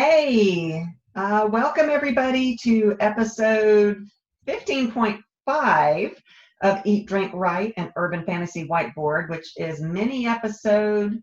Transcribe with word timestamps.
Hey, 0.00 0.86
uh, 1.16 1.48
welcome 1.50 1.90
everybody 1.90 2.56
to 2.62 2.96
episode 3.00 4.06
15.5 4.46 6.16
of 6.62 6.80
Eat, 6.84 7.08
Drink, 7.08 7.32
Write, 7.34 7.74
and 7.76 7.90
Urban 7.96 8.24
Fantasy 8.24 8.68
Whiteboard, 8.68 9.28
which 9.28 9.48
is 9.56 9.80
mini 9.80 10.28
episode 10.28 11.20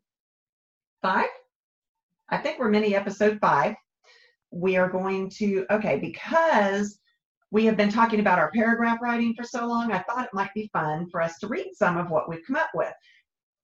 five. 1.01 1.29
I 2.27 2.35
think 2.35 2.59
we're 2.59 2.67
mini 2.67 2.97
episode 2.97 3.39
five. 3.39 3.75
We 4.51 4.75
are 4.75 4.89
going 4.89 5.29
to, 5.37 5.65
okay, 5.71 5.97
because 5.97 6.99
we 7.51 7.63
have 7.67 7.77
been 7.77 7.87
talking 7.87 8.19
about 8.19 8.39
our 8.39 8.51
paragraph 8.51 8.99
writing 9.01 9.35
for 9.37 9.45
so 9.45 9.65
long, 9.65 9.93
I 9.93 9.99
thought 9.99 10.25
it 10.25 10.33
might 10.33 10.53
be 10.53 10.69
fun 10.73 11.09
for 11.09 11.21
us 11.21 11.37
to 11.37 11.47
read 11.47 11.69
some 11.75 11.95
of 11.95 12.09
what 12.09 12.27
we've 12.27 12.45
come 12.45 12.57
up 12.57 12.71
with. 12.73 12.93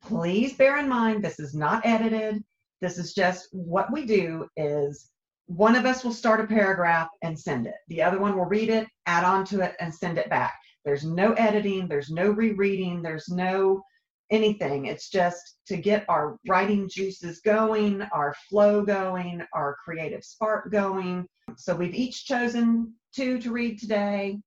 Please 0.04 0.54
bear 0.54 0.78
in 0.78 0.88
mind, 0.88 1.22
this 1.22 1.38
is 1.38 1.54
not 1.54 1.86
edited. 1.86 2.42
This 2.82 2.98
is 2.98 3.14
just 3.14 3.48
what 3.52 3.92
we 3.92 4.06
do 4.06 4.48
is 4.58 5.12
one 5.46 5.76
of 5.76 5.86
us 5.86 6.04
will 6.04 6.14
start 6.14 6.40
a 6.40 6.48
paragraph 6.48 7.10
and 7.22 7.38
send 7.38 7.68
it. 7.68 7.76
The 7.88 8.02
other 8.02 8.20
one 8.20 8.38
will 8.38 8.46
read 8.46 8.70
it, 8.70 8.88
add 9.06 9.24
on 9.24 9.46
to 9.46 9.62
it, 9.62 9.76
and 9.80 9.94
send 9.94 10.18
it 10.18 10.30
back. 10.30 10.54
There's 10.86 11.04
no 11.04 11.34
editing, 11.34 11.88
there's 11.88 12.10
no 12.10 12.32
rereading, 12.32 13.02
there's 13.02 13.30
no 13.30 13.84
anything. 14.32 14.86
It's 14.86 15.10
just 15.10 15.58
to 15.68 15.78
get 15.78 16.06
our 16.10 16.38
writing 16.48 16.90
juices 16.90 17.42
going, 17.42 18.02
our 18.14 18.34
flow 18.50 18.84
going, 18.84 19.44
our 19.54 19.76
creative 19.84 20.24
spark 20.24 20.72
going. 20.72 21.28
So 21.58 21.76
we've 21.76 21.94
each 21.94 22.26
chosen 22.26 22.94
two 23.14 23.40
to 23.40 23.52
read 23.52 23.78
today, 23.78 24.40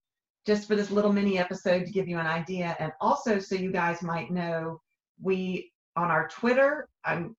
just 0.46 0.66
for 0.66 0.74
this 0.74 0.90
little 0.90 1.12
mini 1.12 1.38
episode 1.38 1.84
to 1.84 1.92
give 1.92 2.08
you 2.08 2.18
an 2.18 2.26
idea. 2.26 2.74
And 2.80 2.92
also, 3.00 3.38
so 3.38 3.54
you 3.54 3.70
guys 3.70 4.02
might 4.02 4.30
know, 4.30 4.80
we 5.22 5.70
on 5.96 6.10
our 6.10 6.28
Twitter, 6.28 6.88
I'm 7.04 7.36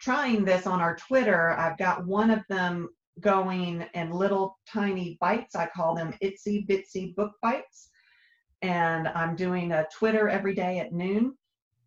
trying 0.00 0.44
this 0.44 0.66
on 0.66 0.80
our 0.80 0.96
Twitter. 0.96 1.50
I've 1.50 1.78
got 1.78 2.06
one 2.06 2.30
of 2.30 2.40
them 2.48 2.88
going 3.20 3.84
in 3.94 4.10
little 4.10 4.58
tiny 4.72 5.18
bites. 5.20 5.56
I 5.56 5.68
call 5.74 5.94
them 5.94 6.14
itsy 6.22 6.66
bitsy 6.68 7.14
book 7.14 7.32
bites. 7.42 7.90
And 8.62 9.08
I'm 9.08 9.36
doing 9.36 9.72
a 9.72 9.86
Twitter 9.92 10.28
every 10.28 10.54
day 10.54 10.78
at 10.80 10.92
noon 10.92 11.36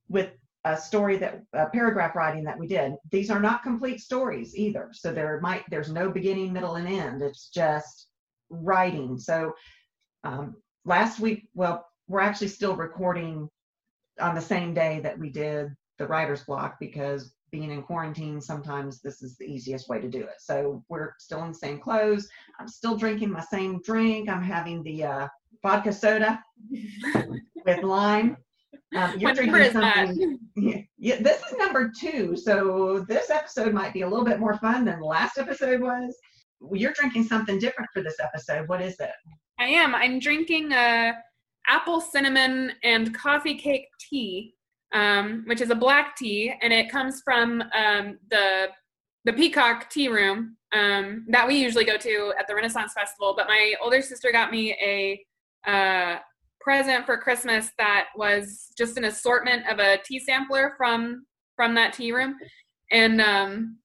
with 0.09 0.31
a 0.63 0.77
story 0.77 1.17
that 1.17 1.41
a 1.53 1.67
paragraph 1.67 2.15
writing 2.15 2.43
that 2.43 2.57
we 2.57 2.67
did. 2.67 2.93
These 3.09 3.31
are 3.31 3.39
not 3.39 3.63
complete 3.63 3.99
stories 3.99 4.55
either. 4.55 4.89
So 4.93 5.11
there 5.11 5.39
might 5.41 5.63
there's 5.69 5.91
no 5.91 6.09
beginning, 6.09 6.53
middle, 6.53 6.75
and 6.75 6.87
end. 6.87 7.21
It's 7.21 7.49
just 7.49 8.07
writing. 8.49 9.17
So 9.17 9.53
um, 10.23 10.55
last 10.85 11.19
week, 11.19 11.49
well, 11.53 11.87
we're 12.07 12.19
actually 12.19 12.49
still 12.49 12.75
recording 12.75 13.49
on 14.19 14.35
the 14.35 14.41
same 14.41 14.73
day 14.73 14.99
that 15.01 15.17
we 15.17 15.29
did 15.29 15.75
the 15.97 16.07
writer's 16.07 16.43
block 16.43 16.77
because 16.79 17.33
being 17.51 17.71
in 17.71 17.83
quarantine, 17.83 18.41
sometimes 18.41 19.01
this 19.01 19.21
is 19.21 19.37
the 19.37 19.45
easiest 19.45 19.89
way 19.89 19.99
to 19.99 20.07
do 20.07 20.21
it. 20.21 20.39
So 20.39 20.83
we're 20.89 21.13
still 21.19 21.43
in 21.43 21.49
the 21.49 21.57
same 21.57 21.79
clothes. 21.79 22.27
I'm 22.59 22.67
still 22.67 22.95
drinking 22.95 23.31
my 23.31 23.41
same 23.41 23.81
drink. 23.81 24.29
I'm 24.29 24.43
having 24.43 24.83
the 24.83 25.03
uh, 25.03 25.27
vodka 25.61 25.93
soda 25.93 26.43
with 27.65 27.83
lime. 27.83 28.37
Um, 28.95 29.17
you're 29.17 29.29
what 29.29 29.37
drinking 29.37 29.71
something. 29.71 30.39
Yeah, 30.55 30.81
yeah, 30.97 31.21
this 31.21 31.41
is 31.43 31.57
number 31.57 31.91
two. 31.97 32.35
So 32.35 33.05
this 33.07 33.29
episode 33.29 33.73
might 33.73 33.93
be 33.93 34.01
a 34.01 34.07
little 34.07 34.25
bit 34.25 34.39
more 34.39 34.57
fun 34.57 34.85
than 34.85 34.99
the 34.99 35.05
last 35.05 35.37
episode 35.37 35.81
was. 35.81 36.17
You're 36.73 36.93
drinking 36.93 37.23
something 37.23 37.57
different 37.57 37.89
for 37.93 38.03
this 38.03 38.17
episode. 38.19 38.67
What 38.67 38.81
is 38.81 38.99
it? 38.99 39.11
I 39.59 39.65
am. 39.65 39.95
I'm 39.95 40.19
drinking 40.19 40.73
a 40.73 41.09
uh, 41.09 41.13
apple 41.67 42.01
cinnamon 42.01 42.73
and 42.83 43.13
coffee 43.13 43.55
cake 43.55 43.85
tea 43.99 44.55
um, 44.93 45.43
which 45.47 45.61
is 45.61 45.69
a 45.69 45.75
black 45.75 46.15
tea, 46.15 46.53
and 46.61 46.73
it 46.73 46.89
comes 46.89 47.21
from 47.23 47.61
um, 47.73 48.17
the 48.29 48.67
the 49.23 49.33
Peacock 49.33 49.89
Tea 49.89 50.07
Room 50.07 50.57
um, 50.73 51.25
that 51.29 51.47
we 51.47 51.55
usually 51.55 51.85
go 51.85 51.97
to 51.97 52.33
at 52.39 52.47
the 52.47 52.55
Renaissance 52.55 52.93
Festival. 52.93 53.33
But 53.37 53.47
my 53.47 53.75
older 53.81 54.01
sister 54.01 54.31
got 54.31 54.51
me 54.51 54.75
a 54.81 55.69
uh, 55.69 56.17
present 56.59 57.05
for 57.05 57.17
Christmas 57.17 57.69
that 57.77 58.07
was 58.15 58.71
just 58.77 58.97
an 58.97 59.05
assortment 59.05 59.67
of 59.69 59.79
a 59.79 59.99
tea 60.05 60.19
sampler 60.19 60.73
from 60.77 61.25
from 61.55 61.75
that 61.75 61.93
tea 61.93 62.11
room, 62.11 62.35
and 62.91 63.21
um, 63.21 63.77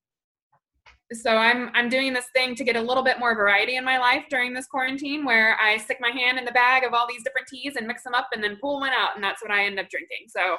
so 1.13 1.37
I'm 1.37 1.71
I'm 1.75 1.89
doing 1.89 2.13
this 2.13 2.27
thing 2.35 2.55
to 2.57 2.65
get 2.65 2.77
a 2.77 2.81
little 2.81 3.05
bit 3.05 3.19
more 3.19 3.37
variety 3.37 3.77
in 3.77 3.85
my 3.85 3.99
life 3.99 4.25
during 4.31 4.53
this 4.55 4.67
quarantine, 4.67 5.25
where 5.25 5.57
I 5.61 5.77
stick 5.77 5.99
my 6.01 6.11
hand 6.11 6.39
in 6.39 6.45
the 6.45 6.53
bag 6.53 6.85
of 6.85 6.95
all 6.95 7.07
these 7.09 7.23
different 7.23 7.47
teas 7.47 7.77
and 7.77 7.87
mix 7.87 8.03
them 8.03 8.15
up, 8.15 8.29
and 8.33 8.43
then 8.43 8.59
pull 8.61 8.81
one 8.81 8.91
out, 8.91 9.15
and 9.15 9.23
that's 9.23 9.43
what 9.43 9.53
I 9.53 9.67
end 9.67 9.79
up 9.79 9.89
drinking. 9.89 10.27
So 10.29 10.57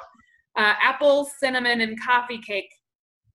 uh, 0.56 0.74
apple, 0.82 1.28
cinnamon, 1.38 1.80
and 1.80 2.00
coffee 2.00 2.38
cake 2.38 2.70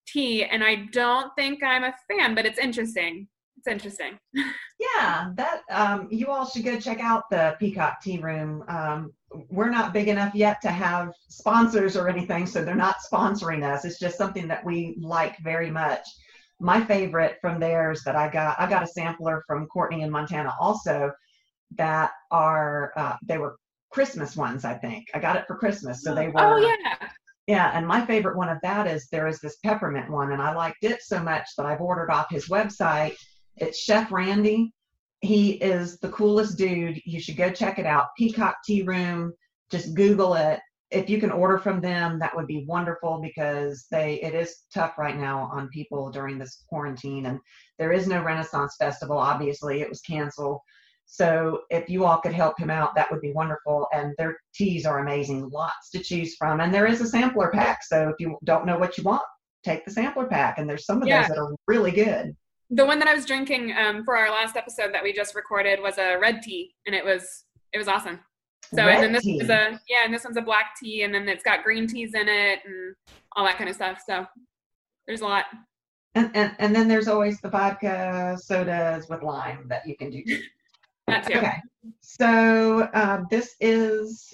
tea, 0.07 0.45
and 0.45 0.63
I 0.63 0.87
don't 0.91 1.31
think 1.35 1.63
I'm 1.63 1.83
a 1.83 1.93
fan, 2.09 2.35
but 2.35 2.45
it's 2.45 2.59
interesting. 2.59 3.27
It's 3.57 3.67
interesting. 3.67 4.19
yeah, 4.33 5.31
that 5.35 5.61
um, 5.69 6.07
you 6.11 6.27
all 6.27 6.45
should 6.45 6.65
go 6.65 6.79
check 6.79 6.99
out 6.99 7.23
the 7.29 7.55
Peacock 7.59 8.01
Tea 8.01 8.17
Room. 8.17 8.63
Um, 8.67 9.13
we're 9.49 9.69
not 9.69 9.93
big 9.93 10.09
enough 10.09 10.35
yet 10.35 10.61
to 10.61 10.69
have 10.69 11.13
sponsors 11.29 11.95
or 11.95 12.09
anything, 12.09 12.45
so 12.45 12.63
they're 12.63 12.75
not 12.75 12.97
sponsoring 13.11 13.63
us. 13.63 13.85
It's 13.85 13.99
just 13.99 14.17
something 14.17 14.47
that 14.49 14.65
we 14.65 14.97
like 14.99 15.37
very 15.39 15.71
much. 15.71 16.05
My 16.59 16.83
favorite 16.83 17.37
from 17.41 17.59
theirs 17.59 18.03
that 18.05 18.15
I 18.15 18.29
got, 18.29 18.59
I 18.59 18.69
got 18.69 18.83
a 18.83 18.87
sampler 18.87 19.43
from 19.47 19.67
Courtney 19.67 20.01
in 20.01 20.11
Montana 20.11 20.53
also 20.59 21.11
that 21.77 22.11
are 22.31 22.91
uh, 22.95 23.15
they 23.25 23.37
were 23.37 23.55
Christmas 23.93 24.35
ones, 24.35 24.65
I 24.65 24.73
think. 24.73 25.07
I 25.13 25.19
got 25.19 25.35
it 25.35 25.45
for 25.47 25.55
Christmas. 25.55 26.03
So 26.03 26.15
they 26.15 26.27
oh, 26.27 26.31
were. 26.31 26.39
Oh, 26.39 26.57
yeah. 26.57 27.07
Yeah. 27.47 27.71
And 27.73 27.87
my 27.87 28.05
favorite 28.05 28.37
one 28.37 28.49
of 28.49 28.57
that 28.63 28.87
is 28.87 29.07
there 29.11 29.27
is 29.27 29.39
this 29.39 29.57
peppermint 29.63 30.09
one, 30.09 30.31
and 30.31 30.41
I 30.41 30.53
liked 30.55 30.83
it 30.83 31.01
so 31.01 31.21
much 31.21 31.47
that 31.57 31.65
I've 31.65 31.81
ordered 31.81 32.09
off 32.09 32.29
his 32.29 32.47
website. 32.47 33.15
It's 33.57 33.79
Chef 33.79 34.11
Randy. 34.11 34.73
He 35.21 35.51
is 35.51 35.99
the 35.99 36.09
coolest 36.09 36.57
dude. 36.57 36.99
You 37.05 37.19
should 37.19 37.37
go 37.37 37.51
check 37.51 37.79
it 37.79 37.85
out. 37.85 38.07
Peacock 38.17 38.57
Tea 38.65 38.81
Room. 38.81 39.33
Just 39.69 39.93
Google 39.93 40.33
it. 40.33 40.59
If 40.91 41.09
you 41.09 41.19
can 41.19 41.31
order 41.31 41.57
from 41.57 41.81
them, 41.81 42.19
that 42.19 42.35
would 42.35 42.45
be 42.45 42.65
wonderful 42.67 43.19
because 43.21 43.87
they 43.89 44.21
it 44.21 44.33
is 44.33 44.63
tough 44.73 44.97
right 44.97 45.17
now 45.17 45.49
on 45.51 45.69
people 45.69 46.11
during 46.11 46.37
this 46.37 46.63
quarantine, 46.67 47.25
and 47.27 47.39
there 47.79 47.91
is 47.91 48.07
no 48.07 48.23
Renaissance 48.23 48.75
Festival. 48.77 49.17
Obviously, 49.17 49.81
it 49.81 49.89
was 49.89 50.01
canceled. 50.01 50.59
So 51.05 51.61
if 51.69 51.89
you 51.89 52.05
all 52.05 52.17
could 52.17 52.33
help 52.33 52.59
him 52.59 52.69
out, 52.69 52.95
that 52.95 53.11
would 53.11 53.21
be 53.21 53.33
wonderful. 53.33 53.87
And 53.93 54.13
their 54.17 54.37
teas 54.55 54.85
are 54.85 54.99
amazing, 54.99 55.49
lots 55.49 55.89
to 55.91 55.99
choose 55.99 56.35
from. 56.35 56.59
And 56.59 56.73
there 56.73 56.87
is 56.87 57.01
a 57.01 57.07
sampler 57.07 57.51
pack. 57.51 57.83
So 57.83 58.09
if 58.09 58.15
you 58.19 58.37
don't 58.43 58.65
know 58.65 58.77
what 58.77 58.97
you 58.97 59.03
want, 59.03 59.21
take 59.63 59.85
the 59.85 59.91
sampler 59.91 60.25
pack. 60.25 60.57
And 60.57 60.69
there's 60.69 60.85
some 60.85 61.01
of 61.01 61.07
yeah. 61.07 61.21
those 61.21 61.29
that 61.29 61.37
are 61.37 61.55
really 61.67 61.91
good. 61.91 62.35
The 62.69 62.85
one 62.85 62.97
that 62.99 63.07
I 63.07 63.13
was 63.13 63.25
drinking 63.25 63.73
um, 63.77 64.03
for 64.03 64.17
our 64.17 64.31
last 64.31 64.55
episode 64.55 64.93
that 64.93 65.03
we 65.03 65.13
just 65.13 65.35
recorded 65.35 65.79
was 65.79 65.97
a 65.99 66.17
red 66.17 66.41
tea, 66.41 66.73
and 66.87 66.95
it 66.95 67.05
was 67.05 67.43
it 67.71 67.77
was 67.77 67.87
awesome. 67.87 68.19
So 68.73 68.83
red 68.83 68.95
and 68.95 69.03
then 69.03 69.11
this 69.11 69.23
tea. 69.23 69.39
is 69.39 69.49
a 69.49 69.79
yeah, 69.87 70.05
and 70.05 70.13
this 70.13 70.23
one's 70.23 70.37
a 70.37 70.41
black 70.41 70.75
tea, 70.81 71.03
and 71.03 71.13
then 71.13 71.29
it's 71.29 71.43
got 71.43 71.63
green 71.63 71.85
teas 71.85 72.15
in 72.15 72.27
it 72.27 72.59
and 72.65 72.95
all 73.35 73.45
that 73.45 73.57
kind 73.57 73.69
of 73.69 73.75
stuff. 73.75 74.01
So 74.07 74.25
there's 75.05 75.21
a 75.21 75.25
lot. 75.25 75.45
And, 76.15 76.31
and, 76.35 76.55
and 76.59 76.75
then 76.75 76.87
there's 76.87 77.07
always 77.07 77.41
the 77.41 77.49
vodka 77.49 78.37
sodas 78.41 79.07
with 79.09 79.23
lime 79.23 79.65
that 79.67 79.87
you 79.87 79.95
can 79.97 80.09
do. 80.09 80.23
That 81.13 81.27
too. 81.27 81.37
Okay. 81.37 81.61
So 82.01 82.89
uh, 82.93 83.23
this 83.29 83.55
is 83.59 84.33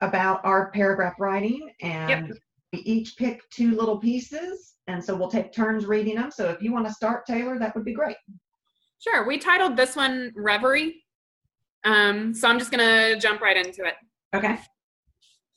about 0.00 0.44
our 0.44 0.70
paragraph 0.70 1.14
writing, 1.18 1.70
and 1.80 2.28
yep. 2.28 2.38
we 2.72 2.80
each 2.80 3.16
pick 3.16 3.42
two 3.50 3.74
little 3.76 3.98
pieces, 3.98 4.74
and 4.86 5.02
so 5.02 5.14
we'll 5.14 5.30
take 5.30 5.52
turns 5.52 5.86
reading 5.86 6.16
them. 6.16 6.30
So 6.30 6.48
if 6.48 6.62
you 6.62 6.72
want 6.72 6.86
to 6.86 6.92
start, 6.92 7.26
Taylor, 7.26 7.58
that 7.58 7.74
would 7.74 7.84
be 7.84 7.94
great. 7.94 8.16
Sure. 8.98 9.26
We 9.26 9.38
titled 9.38 9.76
this 9.76 9.96
one 9.96 10.32
Reverie. 10.36 11.02
Um, 11.84 12.32
so 12.32 12.48
I'm 12.48 12.58
just 12.58 12.70
gonna 12.70 13.18
jump 13.18 13.40
right 13.40 13.56
into 13.56 13.84
it. 13.84 13.94
Okay. 14.34 14.58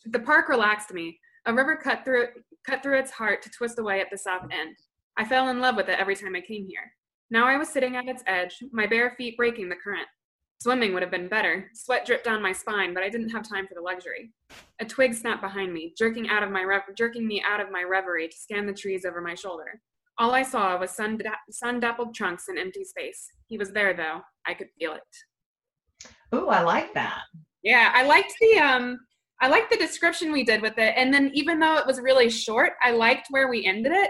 The 0.05 0.19
park 0.19 0.49
relaxed 0.49 0.93
me. 0.93 1.19
A 1.45 1.53
river 1.53 1.75
cut 1.75 2.03
through 2.03 2.27
cut 2.65 2.81
through 2.81 2.97
its 2.97 3.11
heart 3.11 3.43
to 3.43 3.49
twist 3.51 3.77
away 3.77 4.01
at 4.01 4.07
the 4.09 4.17
south 4.17 4.43
end. 4.51 4.75
I 5.17 5.25
fell 5.25 5.49
in 5.49 5.59
love 5.59 5.75
with 5.75 5.87
it 5.89 5.99
every 5.99 6.15
time 6.15 6.35
I 6.35 6.41
came 6.41 6.67
here. 6.67 6.91
Now 7.29 7.47
I 7.47 7.57
was 7.57 7.69
sitting 7.69 7.95
at 7.95 8.07
its 8.07 8.23
edge, 8.27 8.55
my 8.71 8.87
bare 8.87 9.13
feet 9.17 9.37
breaking 9.37 9.69
the 9.69 9.75
current. 9.75 10.07
Swimming 10.61 10.93
would 10.93 11.03
have 11.03 11.11
been 11.11 11.27
better. 11.27 11.69
Sweat 11.73 12.05
dripped 12.05 12.25
down 12.25 12.41
my 12.41 12.51
spine, 12.51 12.93
but 12.93 13.03
I 13.03 13.09
didn't 13.09 13.29
have 13.29 13.47
time 13.47 13.67
for 13.67 13.75
the 13.75 13.81
luxury. 13.81 14.31
A 14.79 14.85
twig 14.85 15.13
snapped 15.13 15.41
behind 15.41 15.73
me, 15.73 15.93
jerking 15.97 16.29
out 16.29 16.43
of 16.43 16.51
my 16.51 16.63
rev- 16.63 16.95
jerking 16.97 17.27
me 17.27 17.43
out 17.47 17.59
of 17.59 17.71
my 17.71 17.83
reverie 17.83 18.27
to 18.27 18.37
scan 18.37 18.65
the 18.65 18.73
trees 18.73 19.05
over 19.05 19.21
my 19.21 19.35
shoulder. 19.35 19.81
All 20.17 20.31
I 20.33 20.43
saw 20.43 20.77
was 20.79 20.91
sun 20.91 21.19
sun 21.51 21.79
dappled 21.79 22.15
trunks 22.15 22.47
and 22.47 22.57
empty 22.57 22.83
space. 22.85 23.27
He 23.47 23.57
was 23.57 23.71
there 23.71 23.93
though. 23.93 24.21
I 24.47 24.53
could 24.53 24.69
feel 24.79 24.93
it. 24.93 26.07
Ooh, 26.33 26.47
I 26.47 26.61
like 26.61 26.93
that. 26.93 27.21
Yeah, 27.61 27.91
I 27.93 28.03
liked 28.05 28.33
the 28.39 28.57
um 28.59 28.97
I 29.41 29.49
liked 29.49 29.69
the 29.69 29.77
description 29.77 30.31
we 30.31 30.45
did 30.45 30.61
with 30.61 30.77
it. 30.77 30.93
And 30.95 31.13
then 31.13 31.31
even 31.33 31.59
though 31.59 31.77
it 31.77 31.85
was 31.85 31.99
really 31.99 32.29
short, 32.29 32.73
I 32.81 32.91
liked 32.91 33.27
where 33.29 33.49
we 33.49 33.65
ended 33.65 33.91
it. 33.91 34.09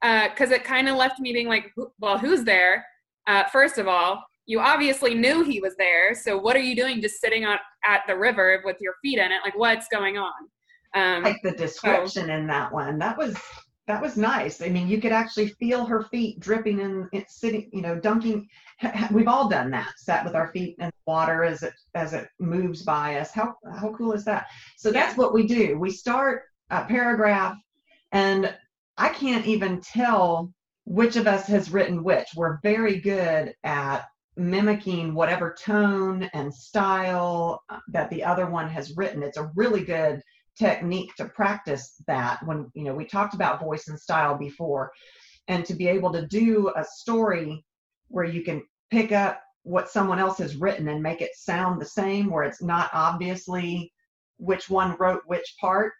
because 0.00 0.50
uh, 0.50 0.54
it 0.54 0.64
kind 0.64 0.88
of 0.88 0.96
left 0.96 1.20
me 1.20 1.32
being 1.32 1.48
like, 1.48 1.70
well, 1.98 2.18
who's 2.18 2.44
there? 2.44 2.84
Uh, 3.26 3.44
first 3.52 3.78
of 3.78 3.88
all, 3.88 4.24
you 4.46 4.60
obviously 4.60 5.14
knew 5.14 5.42
he 5.42 5.60
was 5.60 5.74
there. 5.76 6.14
So 6.14 6.38
what 6.38 6.56
are 6.56 6.60
you 6.60 6.76
doing 6.76 7.00
just 7.00 7.20
sitting 7.20 7.44
on 7.44 7.58
at 7.86 8.02
the 8.06 8.16
river 8.16 8.62
with 8.64 8.76
your 8.80 8.94
feet 9.02 9.18
in 9.18 9.32
it? 9.32 9.40
Like 9.44 9.56
what's 9.56 9.88
going 9.88 10.18
on? 10.18 10.32
Um, 10.94 11.22
like 11.24 11.42
the 11.42 11.52
description 11.52 12.26
so, 12.26 12.32
in 12.32 12.46
that 12.46 12.72
one. 12.72 12.98
That 12.98 13.16
was 13.16 13.36
that 13.86 14.00
was 14.00 14.16
nice. 14.16 14.62
I 14.62 14.68
mean, 14.68 14.88
you 14.88 15.00
could 15.00 15.12
actually 15.12 15.48
feel 15.48 15.84
her 15.84 16.04
feet 16.04 16.40
dripping 16.40 16.80
in, 16.80 17.08
in 17.12 17.24
sitting, 17.28 17.68
you 17.72 17.82
know, 17.82 17.98
dunking. 17.98 18.48
We've 19.10 19.28
all 19.28 19.48
done 19.48 19.70
that, 19.72 19.92
sat 19.98 20.24
with 20.24 20.34
our 20.34 20.50
feet 20.52 20.76
in 20.78 20.90
water 21.06 21.44
as 21.44 21.62
it 21.62 21.74
as 21.94 22.12
it 22.12 22.28
moves 22.38 22.82
by 22.82 23.16
us. 23.16 23.32
How 23.32 23.54
how 23.78 23.94
cool 23.96 24.12
is 24.12 24.24
that? 24.24 24.46
So 24.76 24.90
that's 24.90 25.16
what 25.16 25.34
we 25.34 25.46
do. 25.46 25.78
We 25.78 25.90
start 25.90 26.42
a 26.70 26.84
paragraph, 26.84 27.56
and 28.12 28.54
I 28.96 29.08
can't 29.08 29.46
even 29.46 29.80
tell 29.80 30.52
which 30.86 31.16
of 31.16 31.26
us 31.26 31.46
has 31.46 31.72
written 31.72 32.04
which. 32.04 32.28
We're 32.36 32.58
very 32.62 33.00
good 33.00 33.54
at 33.64 34.04
mimicking 34.36 35.14
whatever 35.14 35.54
tone 35.58 36.28
and 36.34 36.52
style 36.52 37.62
uh, 37.70 37.78
that 37.88 38.10
the 38.10 38.24
other 38.24 38.46
one 38.46 38.68
has 38.68 38.96
written. 38.96 39.22
It's 39.22 39.38
a 39.38 39.50
really 39.54 39.84
good 39.84 40.20
technique 40.58 41.14
to 41.16 41.26
practice 41.26 41.94
that 42.06 42.44
when 42.46 42.70
you 42.74 42.84
know 42.84 42.94
we 42.94 43.04
talked 43.04 43.34
about 43.34 43.60
voice 43.60 43.88
and 43.88 43.98
style 43.98 44.36
before 44.36 44.92
and 45.48 45.64
to 45.64 45.74
be 45.74 45.88
able 45.88 46.12
to 46.12 46.26
do 46.26 46.72
a 46.76 46.84
story 46.84 47.64
where 48.08 48.24
you 48.24 48.42
can 48.42 48.62
pick 48.90 49.12
up 49.12 49.40
what 49.64 49.88
someone 49.88 50.18
else 50.18 50.38
has 50.38 50.56
written 50.56 50.88
and 50.88 51.02
make 51.02 51.20
it 51.20 51.34
sound 51.34 51.80
the 51.80 51.86
same 51.86 52.30
where 52.30 52.44
it's 52.44 52.62
not 52.62 52.88
obviously 52.92 53.92
which 54.36 54.70
one 54.70 54.96
wrote 54.98 55.22
which 55.26 55.54
part 55.60 55.92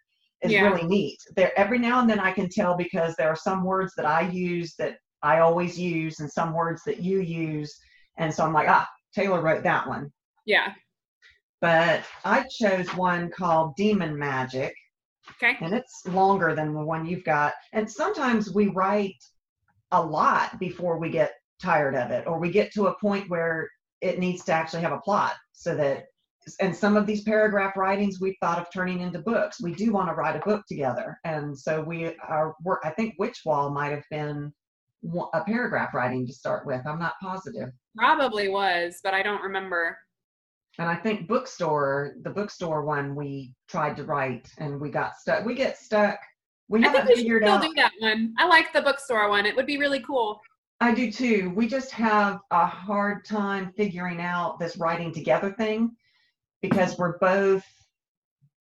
is 0.42 0.52
yeah. 0.52 0.62
really 0.62 0.87
neat 0.87 1.19
there 1.34 1.52
every 1.58 1.78
now 1.78 2.00
and 2.00 2.08
then 2.08 2.20
i 2.20 2.30
can 2.30 2.48
tell 2.48 2.76
because 2.76 3.14
there 3.16 3.28
are 3.28 3.37
some 3.37 3.64
words 3.64 3.92
that 3.96 4.06
i 4.06 4.28
use 4.28 4.75
that 4.78 4.98
i 5.22 5.40
always 5.40 5.78
use 5.78 6.20
and 6.20 6.30
some 6.30 6.52
words 6.54 6.82
that 6.84 7.00
you 7.00 7.20
use 7.20 7.76
and 8.16 8.32
so 8.32 8.44
i'm 8.44 8.52
like 8.52 8.69
ah 8.69 8.88
taylor 9.14 9.40
wrote 9.40 9.62
that 9.62 9.88
one 9.88 10.11
yeah 10.46 10.72
but 11.64 12.05
I 12.26 12.44
chose 12.61 12.94
one 12.94 13.31
called 13.31 13.75
Demon 13.76 14.19
Magic. 14.19 14.75
Okay. 15.31 15.56
And 15.62 15.72
it's 15.72 16.06
longer 16.06 16.55
than 16.55 16.75
the 16.75 16.84
one 16.84 17.06
you've 17.06 17.25
got. 17.25 17.55
And 17.72 17.90
sometimes 17.90 18.52
we 18.52 18.66
write 18.66 19.16
a 19.90 20.02
lot 20.02 20.58
before 20.61 20.99
we 20.99 21.08
get 21.08 21.32
tired 21.62 21.94
of 21.94 22.11
it, 22.11 22.26
or 22.26 22.38
we 22.38 22.50
get 22.50 22.70
to 22.75 22.88
a 22.88 22.99
point 23.00 23.31
where 23.31 23.70
it 24.02 24.19
needs 24.19 24.44
to 24.44 24.52
actually 24.52 24.82
have 24.82 24.93
a 24.93 25.00
plot 25.00 25.37
so 25.52 25.75
that 25.75 26.05
and 26.61 26.76
some 26.76 26.99
of 26.99 27.06
these 27.06 27.22
paragraph 27.22 27.75
writings 27.78 28.20
we've 28.20 28.37
thought 28.43 28.58
of 28.58 28.70
turning 28.70 29.00
into 29.00 29.20
books. 29.20 29.62
We 29.62 29.72
do 29.72 29.90
want 29.90 30.11
to 30.11 30.14
write 30.14 30.37
a 30.37 30.44
book 30.44 30.66
together. 30.69 31.19
And 31.25 31.58
so 31.58 31.81
we 31.81 32.14
are, 32.28 32.55
I 32.84 32.90
think 32.90 33.14
Witch 33.19 33.40
Wall 33.46 33.70
might 33.70 33.93
have 33.93 34.05
been 34.11 34.52
a 35.32 35.40
paragraph 35.44 35.94
writing 35.94 36.26
to 36.26 36.32
start 36.34 36.66
with. 36.66 36.87
I'm 36.87 36.99
not 36.99 37.14
positive. 37.22 37.70
Probably 37.96 38.49
was, 38.49 39.00
but 39.02 39.14
I 39.14 39.23
don't 39.23 39.43
remember 39.43 39.99
and 40.79 40.88
I 40.88 40.96
think 40.96 41.29
bookstore, 41.29 42.14
the 42.23 42.31
bookstore 42.31 42.85
one, 42.85 43.14
we 43.14 43.55
tried 43.69 43.96
to 43.96 44.05
write 44.05 44.50
and 44.58 44.81
we 44.81 44.91
got 44.91 45.17
stuck. 45.17 45.44
We 45.44 45.55
get 45.55 45.79
stuck. 45.79 46.19
We 46.69 46.82
haven't 46.82 47.02
I 47.02 47.05
think 47.05 47.17
we 47.17 47.23
figured 47.23 47.43
still 47.44 47.55
out. 47.55 47.62
do 47.62 47.73
that 47.76 47.93
one. 48.00 48.35
I 48.38 48.46
like 48.46 48.73
the 48.73 48.82
bookstore 48.82 49.29
one. 49.29 49.46
It 49.46 49.55
would 49.55 49.67
be 49.67 49.79
really 49.79 50.00
cool. 50.00 50.41
I 50.81 50.93
do 50.93 51.12
too. 51.12 51.52
We 51.55 51.69
just 51.69 51.93
have 51.93 52.41
a 52.50 52.67
hard 52.67 53.25
time 53.25 53.73
figuring 53.76 54.20
out 54.20 54.58
this 54.58 54.76
writing 54.76 55.12
together 55.12 55.52
thing 55.52 55.93
because 56.61 56.99
we're 56.99 57.19
both 57.19 57.64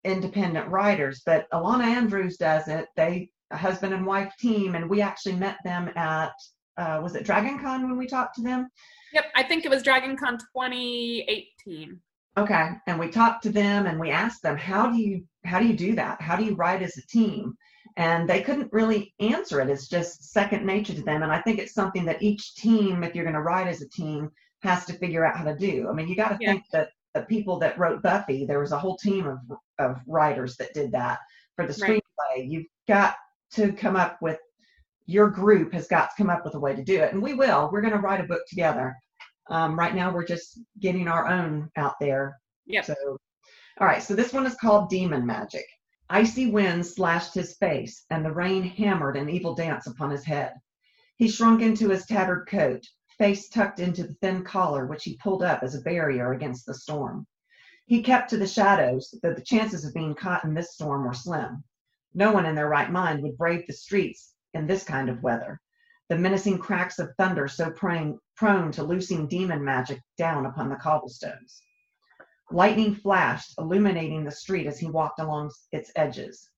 independent 0.04 0.68
writers. 0.68 1.22
But 1.26 1.50
Ilona 1.52 1.84
Andrews 1.84 2.36
does 2.36 2.68
it. 2.68 2.86
They 2.96 3.30
a 3.50 3.56
husband 3.56 3.92
and 3.92 4.06
wife 4.06 4.32
team, 4.38 4.74
and 4.74 4.88
we 4.88 5.00
actually 5.00 5.34
met 5.34 5.58
them 5.64 5.90
at 5.96 6.32
uh, 6.76 7.00
was 7.02 7.14
it 7.14 7.24
Dragon 7.24 7.58
Con 7.58 7.82
when 7.82 7.96
we 7.98 8.06
talked 8.06 8.36
to 8.36 8.42
them? 8.42 8.68
Yep, 9.14 9.26
I 9.36 9.44
think 9.44 9.64
it 9.64 9.70
was 9.70 9.82
Dragon 9.82 10.16
Con 10.16 10.38
2018. 10.38 12.00
Okay, 12.36 12.70
and 12.88 12.98
we 12.98 13.08
talked 13.08 13.44
to 13.44 13.50
them 13.50 13.86
and 13.86 14.00
we 14.00 14.10
asked 14.10 14.42
them, 14.42 14.56
how 14.56 14.90
do 14.90 14.98
you 14.98 15.24
how 15.44 15.60
do 15.60 15.66
you 15.66 15.76
do 15.76 15.94
that? 15.94 16.20
How 16.20 16.34
do 16.34 16.44
you 16.44 16.54
write 16.54 16.82
as 16.82 16.96
a 16.96 17.06
team? 17.06 17.54
And 17.96 18.28
they 18.28 18.42
couldn't 18.42 18.72
really 18.72 19.14
answer 19.20 19.60
it. 19.60 19.70
It's 19.70 19.86
just 19.86 20.32
second 20.32 20.66
nature 20.66 20.94
to 20.94 21.02
them. 21.02 21.22
And 21.22 21.30
I 21.30 21.40
think 21.42 21.60
it's 21.60 21.74
something 21.74 22.04
that 22.06 22.22
each 22.22 22.56
team, 22.56 23.04
if 23.04 23.14
you're 23.14 23.24
going 23.24 23.34
to 23.34 23.40
write 23.40 23.68
as 23.68 23.82
a 23.82 23.88
team, 23.88 24.30
has 24.62 24.84
to 24.86 24.94
figure 24.94 25.24
out 25.24 25.36
how 25.36 25.44
to 25.44 25.56
do. 25.56 25.86
I 25.88 25.92
mean, 25.92 26.08
you 26.08 26.16
got 26.16 26.30
to 26.30 26.38
yeah. 26.40 26.52
think 26.52 26.64
that 26.72 26.88
the 27.12 27.22
people 27.22 27.60
that 27.60 27.78
wrote 27.78 28.02
Buffy, 28.02 28.44
there 28.44 28.58
was 28.58 28.72
a 28.72 28.78
whole 28.78 28.96
team 28.96 29.28
of 29.28 29.38
of 29.78 30.00
writers 30.08 30.56
that 30.56 30.74
did 30.74 30.90
that 30.90 31.20
for 31.54 31.68
the 31.68 31.72
screenplay. 31.72 32.00
Right. 32.18 32.44
You've 32.44 32.66
got 32.88 33.14
to 33.52 33.72
come 33.72 33.94
up 33.94 34.18
with 34.20 34.38
your 35.06 35.28
group 35.28 35.72
has 35.72 35.86
got 35.86 36.10
to 36.10 36.16
come 36.16 36.30
up 36.30 36.44
with 36.44 36.54
a 36.54 36.58
way 36.58 36.74
to 36.74 36.82
do 36.82 37.00
it, 37.00 37.12
and 37.12 37.22
we 37.22 37.34
will. 37.34 37.68
We're 37.70 37.82
going 37.82 37.92
to 37.92 38.00
write 38.00 38.20
a 38.20 38.26
book 38.26 38.42
together. 38.48 38.96
Um, 39.50 39.78
right 39.78 39.94
now, 39.94 40.12
we're 40.12 40.26
just 40.26 40.60
getting 40.78 41.08
our 41.08 41.26
own 41.26 41.70
out 41.76 41.94
there. 42.00 42.38
Yeah. 42.66 42.82
So, 42.82 42.94
all 43.78 43.86
right. 43.86 44.02
So 44.02 44.14
this 44.14 44.32
one 44.32 44.46
is 44.46 44.54
called 44.54 44.88
Demon 44.88 45.26
Magic. 45.26 45.66
Icy 46.10 46.50
winds 46.50 46.94
slashed 46.94 47.34
his 47.34 47.56
face, 47.56 48.04
and 48.10 48.24
the 48.24 48.32
rain 48.32 48.62
hammered 48.62 49.16
an 49.16 49.30
evil 49.30 49.54
dance 49.54 49.86
upon 49.86 50.10
his 50.10 50.24
head. 50.24 50.54
He 51.16 51.28
shrunk 51.28 51.62
into 51.62 51.88
his 51.88 52.06
tattered 52.06 52.46
coat, 52.46 52.84
face 53.18 53.48
tucked 53.48 53.80
into 53.80 54.02
the 54.02 54.14
thin 54.14 54.44
collar 54.44 54.86
which 54.86 55.04
he 55.04 55.16
pulled 55.16 55.42
up 55.42 55.62
as 55.62 55.74
a 55.74 55.80
barrier 55.80 56.32
against 56.32 56.66
the 56.66 56.74
storm. 56.74 57.26
He 57.86 58.02
kept 58.02 58.30
to 58.30 58.36
the 58.36 58.46
shadows, 58.46 59.14
though 59.22 59.34
the 59.34 59.42
chances 59.42 59.84
of 59.84 59.94
being 59.94 60.14
caught 60.14 60.44
in 60.44 60.54
this 60.54 60.72
storm 60.72 61.04
were 61.04 61.14
slim. 61.14 61.64
No 62.14 62.32
one 62.32 62.46
in 62.46 62.54
their 62.54 62.68
right 62.68 62.90
mind 62.90 63.22
would 63.22 63.38
brave 63.38 63.66
the 63.66 63.72
streets 63.72 64.34
in 64.54 64.66
this 64.66 64.84
kind 64.84 65.08
of 65.08 65.22
weather, 65.22 65.60
the 66.08 66.16
menacing 66.16 66.58
cracks 66.58 66.98
of 66.98 67.14
thunder 67.16 67.48
so 67.48 67.70
prone, 67.70 68.18
prone 68.36 68.72
to 68.72 68.82
loosing 68.82 69.26
demon 69.26 69.64
magic 69.64 70.00
down 70.16 70.46
upon 70.46 70.68
the 70.68 70.76
cobblestones. 70.76 71.62
Lightning 72.50 72.94
flashed, 72.94 73.54
illuminating 73.58 74.24
the 74.24 74.30
street 74.30 74.66
as 74.66 74.78
he 74.78 74.86
walked 74.86 75.20
along 75.20 75.50
its 75.72 75.90
edges. 75.96 76.50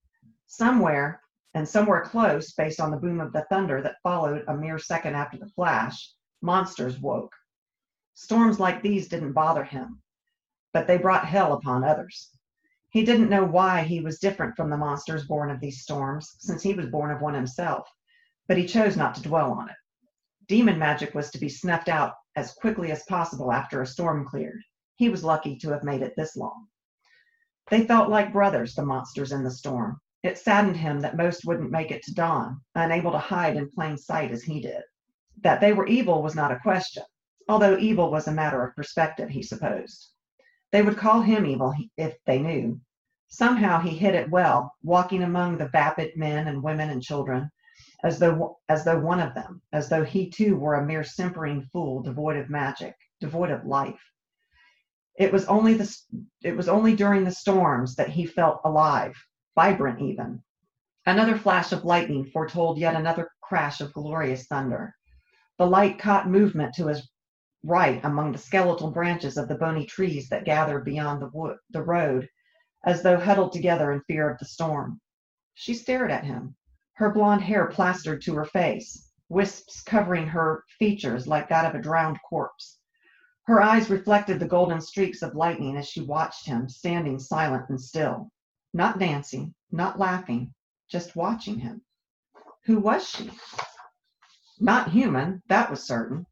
Somewhere, 0.46 1.20
and 1.55 1.69
somewhere 1.69 2.02
close, 2.02 2.52
based 2.52 2.81
on 2.81 2.90
the 2.90 2.96
boom 2.96 3.20
of 3.20 3.32
the 3.32 3.46
thunder 3.49 3.81
that 3.82 4.02
followed 4.02 4.44
a 4.49 4.56
mere 4.56 4.78
second 4.78 5.14
after 5.14 5.38
the 5.38 5.49
flash, 5.50 6.12
monsters 6.43 6.99
woke. 7.00 7.34
Storms 8.14 8.61
like 8.61 8.82
these 8.82 9.08
didn't 9.08 9.32
bother 9.32 9.64
him, 9.64 10.02
but 10.72 10.87
they 10.87 10.99
brought 10.99 11.25
hell 11.25 11.52
upon 11.55 11.84
others. 11.84 12.31
He 12.90 13.05
didn't 13.05 13.31
know 13.31 13.44
why 13.44 13.82
he 13.82 14.00
was 14.00 14.19
different 14.19 14.56
from 14.56 14.70
the 14.70 14.76
monsters 14.76 15.26
born 15.26 15.50
of 15.50 15.61
these 15.61 15.82
storms, 15.82 16.34
since 16.38 16.62
he 16.62 16.75
was 16.75 16.87
born 16.87 17.11
of 17.11 17.20
one 17.20 17.34
himself, 17.34 17.88
but 18.49 18.56
he 18.56 18.67
chose 18.67 18.96
not 18.96 19.14
to 19.14 19.22
dwell 19.22 19.52
on 19.52 19.69
it. 19.69 19.76
Demon 20.48 20.78
magic 20.78 21.14
was 21.14 21.31
to 21.31 21.38
be 21.38 21.48
snuffed 21.48 21.88
out 21.88 22.14
as 22.37 22.54
quickly 22.54 22.93
as 22.93 23.04
possible 23.04 23.52
after 23.52 23.82
a 23.82 23.87
storm 23.87 24.25
cleared. 24.25 24.62
He 24.94 25.08
was 25.08 25.25
lucky 25.25 25.56
to 25.58 25.70
have 25.70 25.82
made 25.82 26.02
it 26.02 26.14
this 26.16 26.37
long. 26.37 26.69
They 27.69 27.87
felt 27.87 28.08
like 28.08 28.32
brothers, 28.32 28.74
the 28.74 28.84
monsters 28.84 29.32
in 29.32 29.43
the 29.43 29.50
storm. 29.50 30.00
It 30.22 30.38
saddened 30.38 30.76
him 30.76 31.00
that 31.00 31.17
most 31.17 31.44
wouldn't 31.44 31.70
make 31.70 31.91
it 31.91 32.03
to 32.05 32.15
dawn, 32.15 32.60
unable 32.74 33.12
to 33.12 33.19
hide 33.19 33.56
in 33.56 33.70
plain 33.70 33.96
sight 33.96 34.31
as 34.31 34.43
he 34.43 34.60
did. 34.60 34.82
That 35.43 35.60
they 35.60 35.72
were 35.72 35.86
evil 35.86 36.22
was 36.22 36.34
not 36.34 36.53
a 36.53 36.60
question, 36.60 37.05
although 37.48 37.76
evil 37.76 38.10
was 38.10 38.29
a 38.29 38.32
matter 38.32 38.65
of 38.65 38.76
perspective, 38.76 39.31
he 39.31 39.43
supposed. 39.43 40.10
They 40.70 40.82
would 40.82 40.96
call 40.96 41.22
him 41.22 41.44
evil 41.44 41.74
if 41.96 42.17
they 42.24 42.38
knew, 42.38 42.81
Somehow 43.29 43.81
he 43.81 43.96
hid 43.96 44.15
it 44.15 44.31
well, 44.31 44.76
walking 44.84 45.24
among 45.24 45.58
the 45.58 45.69
vapid 45.69 46.17
men 46.17 46.46
and 46.46 46.62
women 46.62 46.91
and 46.91 47.03
children, 47.03 47.50
as 48.06 48.20
though 48.20 48.56
as 48.69 48.84
though 48.84 49.01
one 49.01 49.19
of 49.19 49.34
them, 49.34 49.60
as 49.72 49.89
though 49.89 50.05
he 50.05 50.31
too 50.31 50.56
were 50.56 50.75
a 50.75 50.86
mere 50.86 51.03
simpering 51.03 51.60
fool, 51.72 52.03
devoid 52.03 52.36
of 52.36 52.48
magic, 52.48 52.94
devoid 53.19 53.51
of 53.51 53.67
life. 53.67 54.01
It 55.17 55.32
was 55.32 55.44
only 55.46 55.75
the 55.75 55.93
it 56.44 56.56
was 56.56 56.69
only 56.69 56.94
during 56.94 57.25
the 57.25 57.32
storms 57.32 57.96
that 57.96 58.10
he 58.10 58.25
felt 58.25 58.60
alive, 58.65 59.17
vibrant 59.56 60.01
even. 60.01 60.41
Another 61.05 61.36
flash 61.36 61.72
of 61.72 61.84
lightning 61.84 62.25
foretold 62.27 62.79
yet 62.79 62.94
another 62.94 63.29
crash 63.43 63.81
of 63.81 63.93
glorious 63.93 64.46
thunder. 64.46 64.94
The 65.58 65.67
light 65.67 65.98
caught 65.98 66.31
movement 66.31 66.75
to 66.75 66.86
his 66.86 67.10
right 67.65 68.01
among 68.05 68.31
the 68.31 68.39
skeletal 68.39 68.93
branches 68.93 69.36
of 69.36 69.48
the 69.48 69.58
bony 69.58 69.84
trees 69.84 70.29
that 70.29 70.44
gathered 70.44 70.84
beyond 70.84 71.20
the 71.20 71.31
wood, 71.32 71.56
the 71.70 71.82
road 71.82 72.29
as 72.84 73.03
though 73.03 73.19
huddled 73.19 73.53
together 73.53 73.91
in 73.91 74.01
fear 74.03 74.31
of 74.31 74.39
the 74.39 74.44
storm. 74.44 75.01
She 75.55 75.75
stared 75.75 76.13
at 76.13 76.22
him, 76.22 76.55
her 76.96 77.10
blonde 77.10 77.43
hair 77.43 77.67
plastered 77.67 78.22
to 78.22 78.34
her 78.34 78.44
face, 78.46 79.10
wisps 79.29 79.82
covering 79.82 80.26
her 80.26 80.65
features 80.79 81.26
like 81.26 81.46
that 81.46 81.67
of 81.67 81.74
a 81.79 81.82
drowned 81.82 82.19
corpse. 82.26 82.79
Her 83.44 83.62
eyes 83.62 83.91
reflected 83.91 84.41
the 84.41 84.48
golden 84.48 84.81
streaks 84.81 85.20
of 85.20 85.34
lightning 85.34 85.76
as 85.76 85.86
she 85.86 86.00
watched 86.00 86.46
him, 86.46 86.70
standing 86.70 87.19
silent 87.19 87.69
and 87.69 87.79
still, 87.79 88.31
not 88.72 88.98
dancing, 88.98 89.55
not 89.70 89.98
laughing, 89.98 90.55
just 90.88 91.15
watching 91.15 91.58
him. 91.58 91.82
Who 92.65 92.81
was 92.81 93.06
she? 93.06 93.31
Not 94.58 94.91
human, 94.91 95.43
that 95.48 95.70
was 95.70 95.86
certain. 95.86 96.26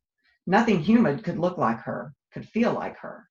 Nothing 0.47 0.80
human 0.80 1.21
could 1.21 1.38
look 1.38 1.59
like 1.59 1.80
her, 1.80 2.14
could 2.33 2.49
feel 2.49 2.73
like 2.73 2.97
her. 3.00 3.28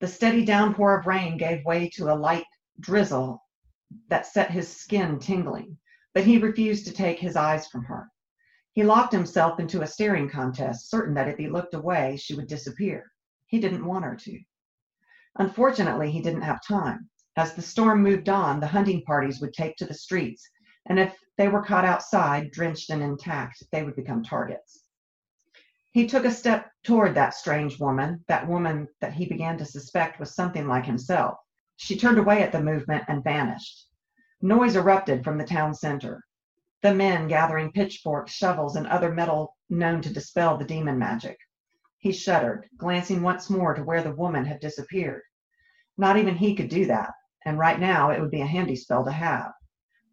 The 0.00 0.08
steady 0.08 0.44
downpour 0.44 0.98
of 0.98 1.06
rain 1.06 1.38
gave 1.38 1.64
way 1.64 1.88
to 1.94 2.12
a 2.12 2.14
light 2.14 2.44
drizzle 2.78 3.42
that 4.08 4.26
set 4.26 4.50
his 4.50 4.68
skin 4.68 5.18
tingling, 5.18 5.78
but 6.14 6.24
he 6.24 6.38
refused 6.38 6.86
to 6.86 6.92
take 6.92 7.18
his 7.18 7.36
eyes 7.36 7.66
from 7.68 7.84
her. 7.84 8.10
He 8.72 8.82
locked 8.84 9.12
himself 9.12 9.58
into 9.58 9.82
a 9.82 9.86
staring 9.86 10.28
contest, 10.28 10.90
certain 10.90 11.14
that 11.14 11.28
if 11.28 11.38
he 11.38 11.48
looked 11.48 11.74
away, 11.74 12.16
she 12.16 12.34
would 12.34 12.46
disappear. 12.46 13.10
He 13.46 13.58
didn't 13.58 13.84
want 13.84 14.04
her 14.04 14.16
to. 14.16 14.40
Unfortunately, 15.38 16.10
he 16.10 16.22
didn't 16.22 16.42
have 16.42 16.64
time. 16.66 17.08
As 17.36 17.54
the 17.54 17.62
storm 17.62 18.02
moved 18.02 18.28
on, 18.28 18.60
the 18.60 18.66
hunting 18.66 19.02
parties 19.02 19.40
would 19.40 19.54
take 19.54 19.76
to 19.76 19.86
the 19.86 19.94
streets, 19.94 20.48
and 20.86 20.98
if 20.98 21.16
they 21.36 21.48
were 21.48 21.62
caught 21.62 21.84
outside, 21.84 22.50
drenched 22.50 22.90
and 22.90 23.02
intact, 23.02 23.62
they 23.72 23.82
would 23.82 23.96
become 23.96 24.22
targets. 24.22 24.84
He 25.92 26.06
took 26.06 26.24
a 26.24 26.30
step 26.30 26.70
toward 26.84 27.14
that 27.14 27.34
strange 27.34 27.80
woman, 27.80 28.24
that 28.28 28.46
woman 28.46 28.88
that 29.00 29.12
he 29.12 29.26
began 29.26 29.58
to 29.58 29.64
suspect 29.64 30.20
was 30.20 30.34
something 30.34 30.68
like 30.68 30.84
himself. 30.84 31.38
She 31.76 31.96
turned 31.96 32.18
away 32.18 32.42
at 32.42 32.52
the 32.52 32.62
movement 32.62 33.04
and 33.08 33.24
vanished. 33.24 33.89
Noise 34.42 34.76
erupted 34.76 35.22
from 35.22 35.36
the 35.36 35.44
town 35.44 35.74
center. 35.74 36.24
The 36.80 36.94
men 36.94 37.28
gathering 37.28 37.72
pitchforks, 37.72 38.32
shovels, 38.32 38.74
and 38.74 38.86
other 38.86 39.12
metal 39.12 39.54
known 39.68 40.00
to 40.00 40.12
dispel 40.12 40.56
the 40.56 40.64
demon 40.64 40.98
magic. 40.98 41.36
He 41.98 42.10
shuddered, 42.10 42.66
glancing 42.78 43.20
once 43.20 43.50
more 43.50 43.74
to 43.74 43.84
where 43.84 44.02
the 44.02 44.14
woman 44.14 44.46
had 44.46 44.58
disappeared. 44.58 45.24
Not 45.98 46.16
even 46.16 46.36
he 46.36 46.54
could 46.54 46.70
do 46.70 46.86
that, 46.86 47.12
and 47.44 47.58
right 47.58 47.78
now 47.78 48.08
it 48.08 48.18
would 48.18 48.30
be 48.30 48.40
a 48.40 48.46
handy 48.46 48.76
spell 48.76 49.04
to 49.04 49.12
have. 49.12 49.52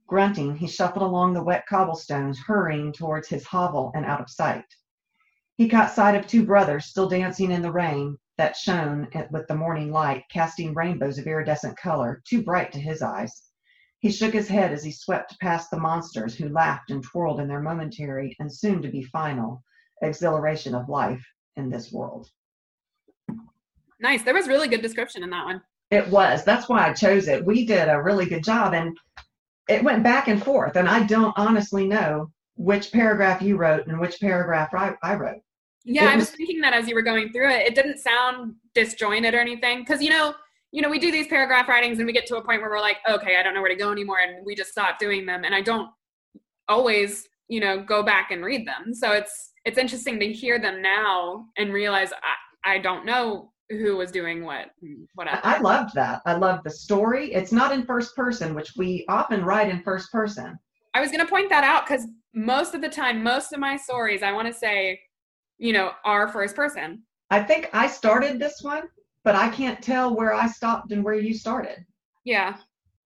Grunting, 0.08 0.58
he 0.58 0.68
shuffled 0.68 1.04
along 1.04 1.32
the 1.32 1.44
wet 1.44 1.66
cobblestones, 1.66 2.38
hurrying 2.38 2.92
towards 2.92 3.30
his 3.30 3.48
hovel 3.48 3.94
and 3.96 4.06
out 4.06 4.20
of 4.20 4.30
sight. 4.30 4.76
He 5.56 5.70
caught 5.70 5.92
sight 5.92 6.16
of 6.16 6.28
two 6.28 6.46
brothers 6.46 6.88
still 6.88 7.08
dancing 7.08 7.52
in 7.52 7.62
the 7.62 7.72
rain 7.72 8.18
that 8.36 8.58
shone 8.58 9.08
with 9.32 9.48
the 9.48 9.56
morning 9.56 9.90
light, 9.90 10.26
casting 10.30 10.74
rainbows 10.74 11.18
of 11.18 11.28
iridescent 11.28 11.78
color, 11.78 12.22
too 12.28 12.44
bright 12.44 12.74
to 12.74 12.80
his 12.82 13.02
eyes. 13.02 13.47
He 14.00 14.12
shook 14.12 14.34
his 14.34 14.48
head 14.48 14.72
as 14.72 14.84
he 14.84 14.92
swept 14.92 15.40
past 15.40 15.72
the 15.72 15.80
monsters 15.80 16.36
who 16.36 16.50
laughed 16.50 16.92
and 16.92 17.04
twirled 17.04 17.40
in 17.40 17.48
their 17.48 17.62
momentary 17.62 18.36
and 18.40 18.54
soon 18.54 18.82
to 18.82 18.90
be 18.90 19.04
final 19.04 19.64
exhilaration 20.02 20.76
of 20.76 20.88
life 20.88 21.26
in 21.56 21.70
this 21.70 21.92
world. 21.92 22.30
Nice. 24.00 24.24
There 24.24 24.36
was 24.36 24.48
really 24.48 24.68
good 24.68 24.84
description 24.84 25.24
in 25.24 25.32
that 25.32 25.46
one. 25.46 25.62
It 25.90 26.08
was. 26.10 26.44
That's 26.44 26.70
why 26.70 26.88
I 26.88 26.94
chose 26.94 27.28
it. 27.28 27.44
We 27.44 27.66
did 27.66 27.90
a 27.90 28.02
really 28.02 28.26
good 28.26 28.44
job 28.44 28.74
and 28.74 28.96
it 29.68 29.84
went 29.84 30.04
back 30.04 30.28
and 30.28 30.44
forth. 30.44 30.76
And 30.76 30.88
I 30.88 31.04
don't 31.04 31.34
honestly 31.36 31.88
know 31.88 32.32
which 32.56 32.92
paragraph 32.92 33.42
you 33.42 33.58
wrote 33.58 33.88
and 33.88 34.00
which 34.00 34.20
paragraph 34.20 34.74
I, 34.74 34.96
I 35.02 35.16
wrote. 35.16 35.42
Yeah, 35.86 36.04
was, 36.04 36.14
I 36.14 36.16
was 36.18 36.30
thinking 36.32 36.62
that 36.62 36.74
as 36.74 36.88
you 36.88 36.96
were 36.96 37.02
going 37.02 37.32
through 37.32 37.50
it. 37.50 37.66
It 37.66 37.76
didn't 37.76 37.98
sound 37.98 38.56
disjointed 38.76 39.34
or 39.34 39.40
anything. 39.40 39.80
Because, 39.80 40.02
you 40.02 40.10
know, 40.10 40.36
you 40.78 40.84
know, 40.84 40.90
we 40.92 41.00
do 41.00 41.12
these 41.12 41.26
paragraph 41.26 41.68
writings 41.68 41.98
and 41.98 42.06
we 42.06 42.14
get 42.14 42.28
to 42.28 42.38
a 42.38 42.44
point 42.44 42.62
where 42.62 42.70
we're 42.70 42.80
like, 42.80 42.98
okay, 43.10 43.38
I 43.38 43.42
don't 43.42 43.56
know 43.56 43.62
where 43.62 43.72
to 43.72 43.76
go 43.76 43.92
anymore. 43.92 44.20
And 44.20 44.46
we 44.46 44.54
just 44.54 44.70
stop 44.70 45.00
doing 45.00 45.26
them. 45.26 45.44
And 45.44 45.56
I 45.56 45.60
don't 45.60 45.90
always, 46.68 47.28
you 47.48 47.60
know, 47.60 47.82
go 47.82 48.04
back 48.04 48.30
and 48.30 48.46
read 48.46 48.68
them. 48.68 48.94
So 48.94 49.12
it's, 49.14 49.54
it's 49.66 49.80
interesting 49.80 50.20
to 50.20 50.32
hear 50.32 50.60
them 50.60 50.84
now 50.84 51.46
and 51.58 51.74
realize 51.74 52.12
I, 52.64 52.76
I 52.76 52.78
don't 52.78 53.08
know 53.08 53.52
who 53.72 53.98
was 53.98 54.12
doing 54.12 54.46
what 54.46 54.68
whatever. 55.16 55.42
I 55.44 55.58
loved 55.62 55.96
that. 55.96 56.22
I 56.28 56.34
loved 56.34 56.64
the 56.64 56.70
story. 56.70 57.34
It's 57.34 57.52
not 57.52 57.72
in 57.72 57.84
first 57.84 58.16
person, 58.16 58.54
which 58.54 58.74
we 58.78 59.04
often 59.10 59.44
write 59.44 59.70
in 59.70 59.82
first 59.82 60.12
person. 60.12 60.60
I 60.94 61.02
was 61.02 61.10
going 61.10 61.26
to 61.26 61.30
point 61.30 61.50
that 61.50 61.64
out 61.64 61.88
because 61.88 62.06
most 62.36 62.76
of 62.76 62.82
the 62.82 62.90
time, 62.90 63.24
most 63.24 63.52
of 63.52 63.60
my 63.60 63.78
stories, 63.78 64.22
I 64.22 64.32
want 64.32 64.48
to 64.48 64.54
say, 64.54 65.00
you 65.58 65.74
know, 65.74 65.94
are 66.06 66.28
first 66.28 66.56
person. 66.56 67.02
I 67.32 67.42
think 67.42 67.68
I 67.74 67.88
started 67.88 68.38
this 68.38 68.60
one, 68.62 68.84
but 69.28 69.36
I 69.36 69.50
can't 69.50 69.82
tell 69.82 70.16
where 70.16 70.34
I 70.34 70.48
stopped 70.48 70.94
and 70.94 71.04
where 71.04 71.14
you 71.14 71.34
started. 71.34 71.86
Yeah. 72.24 72.56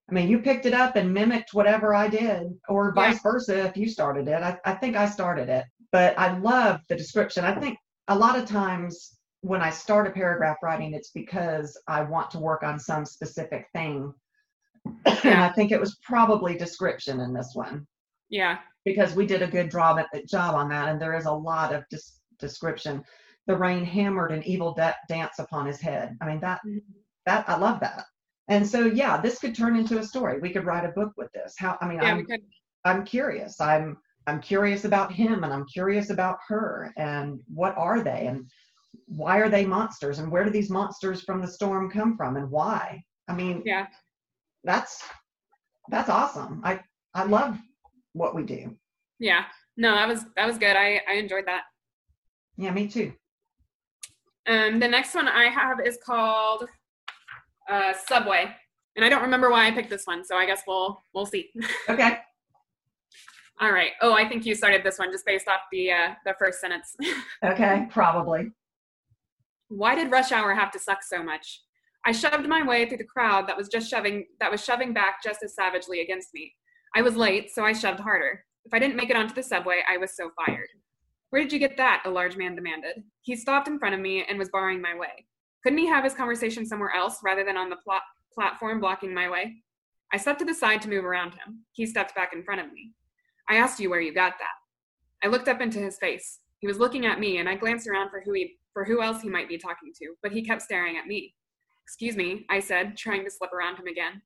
I 0.07 0.13
mean, 0.13 0.29
you 0.29 0.37
picked 0.37 0.67
it 0.67 0.73
up 0.75 0.95
and 0.95 1.11
mimicked 1.11 1.55
whatever 1.55 1.95
I 1.95 2.09
did, 2.09 2.43
or 2.69 2.93
vice 2.93 3.15
yeah. 3.15 3.21
versa 3.23 3.65
if 3.65 3.75
you 3.75 3.89
started 3.89 4.27
it. 4.27 4.43
I, 4.43 4.55
I 4.63 4.75
think 4.75 4.95
I 4.95 5.09
started 5.09 5.49
it, 5.49 5.65
but 5.91 6.13
I 6.19 6.37
love 6.37 6.81
the 6.89 6.95
description. 6.95 7.43
I 7.43 7.59
think 7.59 7.75
a 8.07 8.15
lot 8.15 8.37
of 8.37 8.45
times 8.45 9.17
when 9.39 9.63
I 9.63 9.71
start 9.71 10.05
a 10.05 10.11
paragraph 10.11 10.57
writing, 10.61 10.93
it's 10.93 11.09
because 11.09 11.75
I 11.87 12.03
want 12.03 12.29
to 12.31 12.39
work 12.39 12.61
on 12.61 12.79
some 12.79 13.03
specific 13.03 13.65
thing. 13.73 14.13
and 15.05 15.41
I 15.41 15.49
think 15.49 15.71
it 15.71 15.79
was 15.79 15.97
probably 16.03 16.55
description 16.55 17.19
in 17.21 17.33
this 17.33 17.53
one. 17.55 17.87
Yeah. 18.29 18.59
Because 18.85 19.15
we 19.15 19.25
did 19.25 19.41
a 19.41 19.47
good 19.47 19.71
job 19.71 19.97
at 19.97 20.05
the 20.13 20.21
job 20.21 20.53
on 20.53 20.69
that, 20.69 20.87
and 20.87 21.01
there 21.01 21.17
is 21.17 21.25
a 21.25 21.33
lot 21.33 21.73
of 21.73 21.83
dis- 21.89 22.19
description. 22.37 23.03
The 23.47 23.57
rain 23.57 23.83
hammered 23.83 24.31
an 24.31 24.43
evil 24.43 24.77
dance 25.07 25.39
upon 25.39 25.65
his 25.65 25.81
head. 25.81 26.17
I 26.21 26.27
mean 26.27 26.39
that 26.41 26.59
mm-hmm. 26.65 26.77
that 27.25 27.47
I 27.49 27.57
love 27.57 27.79
that. 27.81 28.05
And 28.47 28.67
so 28.67 28.85
yeah, 28.85 29.19
this 29.19 29.39
could 29.39 29.55
turn 29.55 29.75
into 29.75 29.99
a 29.99 30.03
story. 30.03 30.39
We 30.39 30.51
could 30.51 30.65
write 30.65 30.85
a 30.85 30.93
book 30.93 31.11
with 31.17 31.31
this. 31.33 31.53
How 31.57 31.77
I 31.81 31.87
mean, 31.87 31.99
yeah, 32.01 32.13
I'm, 32.13 32.27
I'm 32.85 33.05
curious. 33.05 33.59
I'm 33.59 33.97
I'm 34.27 34.39
curious 34.39 34.85
about 34.85 35.11
him, 35.11 35.43
and 35.43 35.51
I'm 35.51 35.65
curious 35.65 36.11
about 36.11 36.37
her, 36.47 36.93
and 36.97 37.39
what 37.47 37.75
are 37.77 38.03
they, 38.03 38.27
and 38.27 38.45
why 39.05 39.37
are 39.37 39.49
they 39.49 39.65
monsters 39.65 40.19
and 40.19 40.31
where 40.31 40.43
do 40.43 40.49
these 40.49 40.69
monsters 40.69 41.21
from 41.21 41.41
the 41.41 41.47
storm 41.47 41.89
come 41.89 42.15
from 42.15 42.37
and 42.37 42.49
why 42.49 43.01
i 43.27 43.33
mean 43.33 43.61
yeah 43.65 43.87
that's 44.63 45.03
that's 45.89 46.09
awesome 46.09 46.61
i 46.63 46.79
i 47.13 47.23
love 47.23 47.57
what 48.13 48.35
we 48.35 48.43
do 48.43 48.75
yeah 49.19 49.45
no 49.77 49.93
that 49.93 50.07
was 50.07 50.25
that 50.35 50.47
was 50.47 50.57
good 50.57 50.75
i 50.75 51.01
i 51.09 51.13
enjoyed 51.13 51.45
that 51.45 51.63
yeah 52.57 52.71
me 52.71 52.87
too 52.87 53.13
um 54.47 54.79
the 54.79 54.87
next 54.87 55.13
one 55.15 55.27
i 55.27 55.45
have 55.45 55.79
is 55.79 55.97
called 56.03 56.65
uh 57.69 57.93
subway 58.07 58.45
and 58.95 59.05
i 59.05 59.09
don't 59.09 59.21
remember 59.21 59.49
why 59.49 59.67
i 59.67 59.71
picked 59.71 59.89
this 59.89 60.05
one 60.05 60.23
so 60.23 60.35
i 60.35 60.45
guess 60.45 60.61
we'll 60.67 61.01
we'll 61.13 61.25
see 61.25 61.49
okay 61.89 62.17
all 63.59 63.71
right 63.71 63.91
oh 64.01 64.13
i 64.13 64.27
think 64.27 64.45
you 64.45 64.55
started 64.55 64.83
this 64.83 64.97
one 64.97 65.11
just 65.11 65.25
based 65.25 65.47
off 65.47 65.61
the 65.71 65.91
uh 65.91 66.13
the 66.25 66.33
first 66.39 66.59
sentence 66.59 66.95
okay 67.43 67.87
probably 67.89 68.51
why 69.71 69.95
did 69.95 70.11
rush 70.11 70.31
hour 70.31 70.53
have 70.53 70.71
to 70.71 70.79
suck 70.79 71.01
so 71.01 71.23
much? 71.23 71.61
I 72.05 72.11
shoved 72.11 72.47
my 72.47 72.63
way 72.63 72.87
through 72.87 72.97
the 72.97 73.05
crowd 73.05 73.47
that 73.47 73.55
was 73.55 73.69
just 73.69 73.89
shoving 73.89 74.25
that 74.39 74.51
was 74.51 74.63
shoving 74.63 74.93
back 74.93 75.23
just 75.23 75.43
as 75.43 75.55
savagely 75.55 76.01
against 76.01 76.29
me. 76.33 76.53
I 76.95 77.01
was 77.01 77.15
late, 77.15 77.51
so 77.51 77.63
I 77.63 77.73
shoved 77.73 77.99
harder. 77.99 78.43
If 78.65 78.73
I 78.73 78.79
didn't 78.79 78.97
make 78.97 79.09
it 79.09 79.15
onto 79.15 79.33
the 79.33 79.43
subway, 79.43 79.81
I 79.89 79.97
was 79.97 80.15
so 80.15 80.31
fired. 80.45 80.67
Where 81.31 81.41
did 81.41 81.53
you 81.53 81.59
get 81.59 81.77
that? 81.77 82.03
A 82.05 82.09
large 82.09 82.35
man 82.35 82.55
demanded. 82.55 83.03
He 83.21 83.35
stopped 83.35 83.67
in 83.67 83.79
front 83.79 83.95
of 83.95 84.01
me 84.01 84.23
and 84.27 84.37
was 84.37 84.49
barring 84.49 84.81
my 84.81 84.95
way. 84.95 85.25
Couldn't 85.63 85.79
he 85.79 85.87
have 85.87 86.03
his 86.03 86.13
conversation 86.13 86.65
somewhere 86.65 86.93
else 86.93 87.19
rather 87.23 87.45
than 87.45 87.55
on 87.55 87.69
the 87.69 87.77
pl- 87.77 87.99
platform 88.33 88.81
blocking 88.81 89.13
my 89.13 89.29
way? 89.29 89.55
I 90.13 90.17
stepped 90.17 90.39
to 90.39 90.45
the 90.45 90.53
side 90.53 90.81
to 90.81 90.89
move 90.89 91.05
around 91.05 91.31
him. 91.31 91.63
He 91.71 91.85
stepped 91.85 92.13
back 92.15 92.33
in 92.33 92.43
front 92.43 92.59
of 92.59 92.71
me. 92.73 92.91
I 93.49 93.55
asked 93.55 93.79
you 93.79 93.89
where 93.89 94.01
you 94.01 94.13
got 94.13 94.33
that. 94.39 95.25
I 95.25 95.29
looked 95.29 95.47
up 95.47 95.61
into 95.61 95.79
his 95.79 95.97
face. 95.97 96.39
He 96.59 96.67
was 96.67 96.79
looking 96.79 97.05
at 97.05 97.19
me, 97.19 97.37
and 97.37 97.47
I 97.47 97.55
glanced 97.55 97.87
around 97.87 98.09
for 98.09 98.21
who 98.21 98.33
he 98.33 98.57
for 98.73 98.83
who 98.85 99.01
else 99.01 99.21
he 99.21 99.29
might 99.29 99.49
be 99.49 99.57
talking 99.57 99.91
to, 99.99 100.13
but 100.23 100.31
he 100.31 100.41
kept 100.41 100.61
staring 100.61 100.97
at 100.97 101.05
me. 101.05 101.33
Excuse 101.83 102.15
me, 102.15 102.45
I 102.49 102.59
said, 102.59 102.95
trying 102.95 103.25
to 103.25 103.31
slip 103.31 103.51
around 103.51 103.77
him 103.77 103.87
again. 103.87 104.21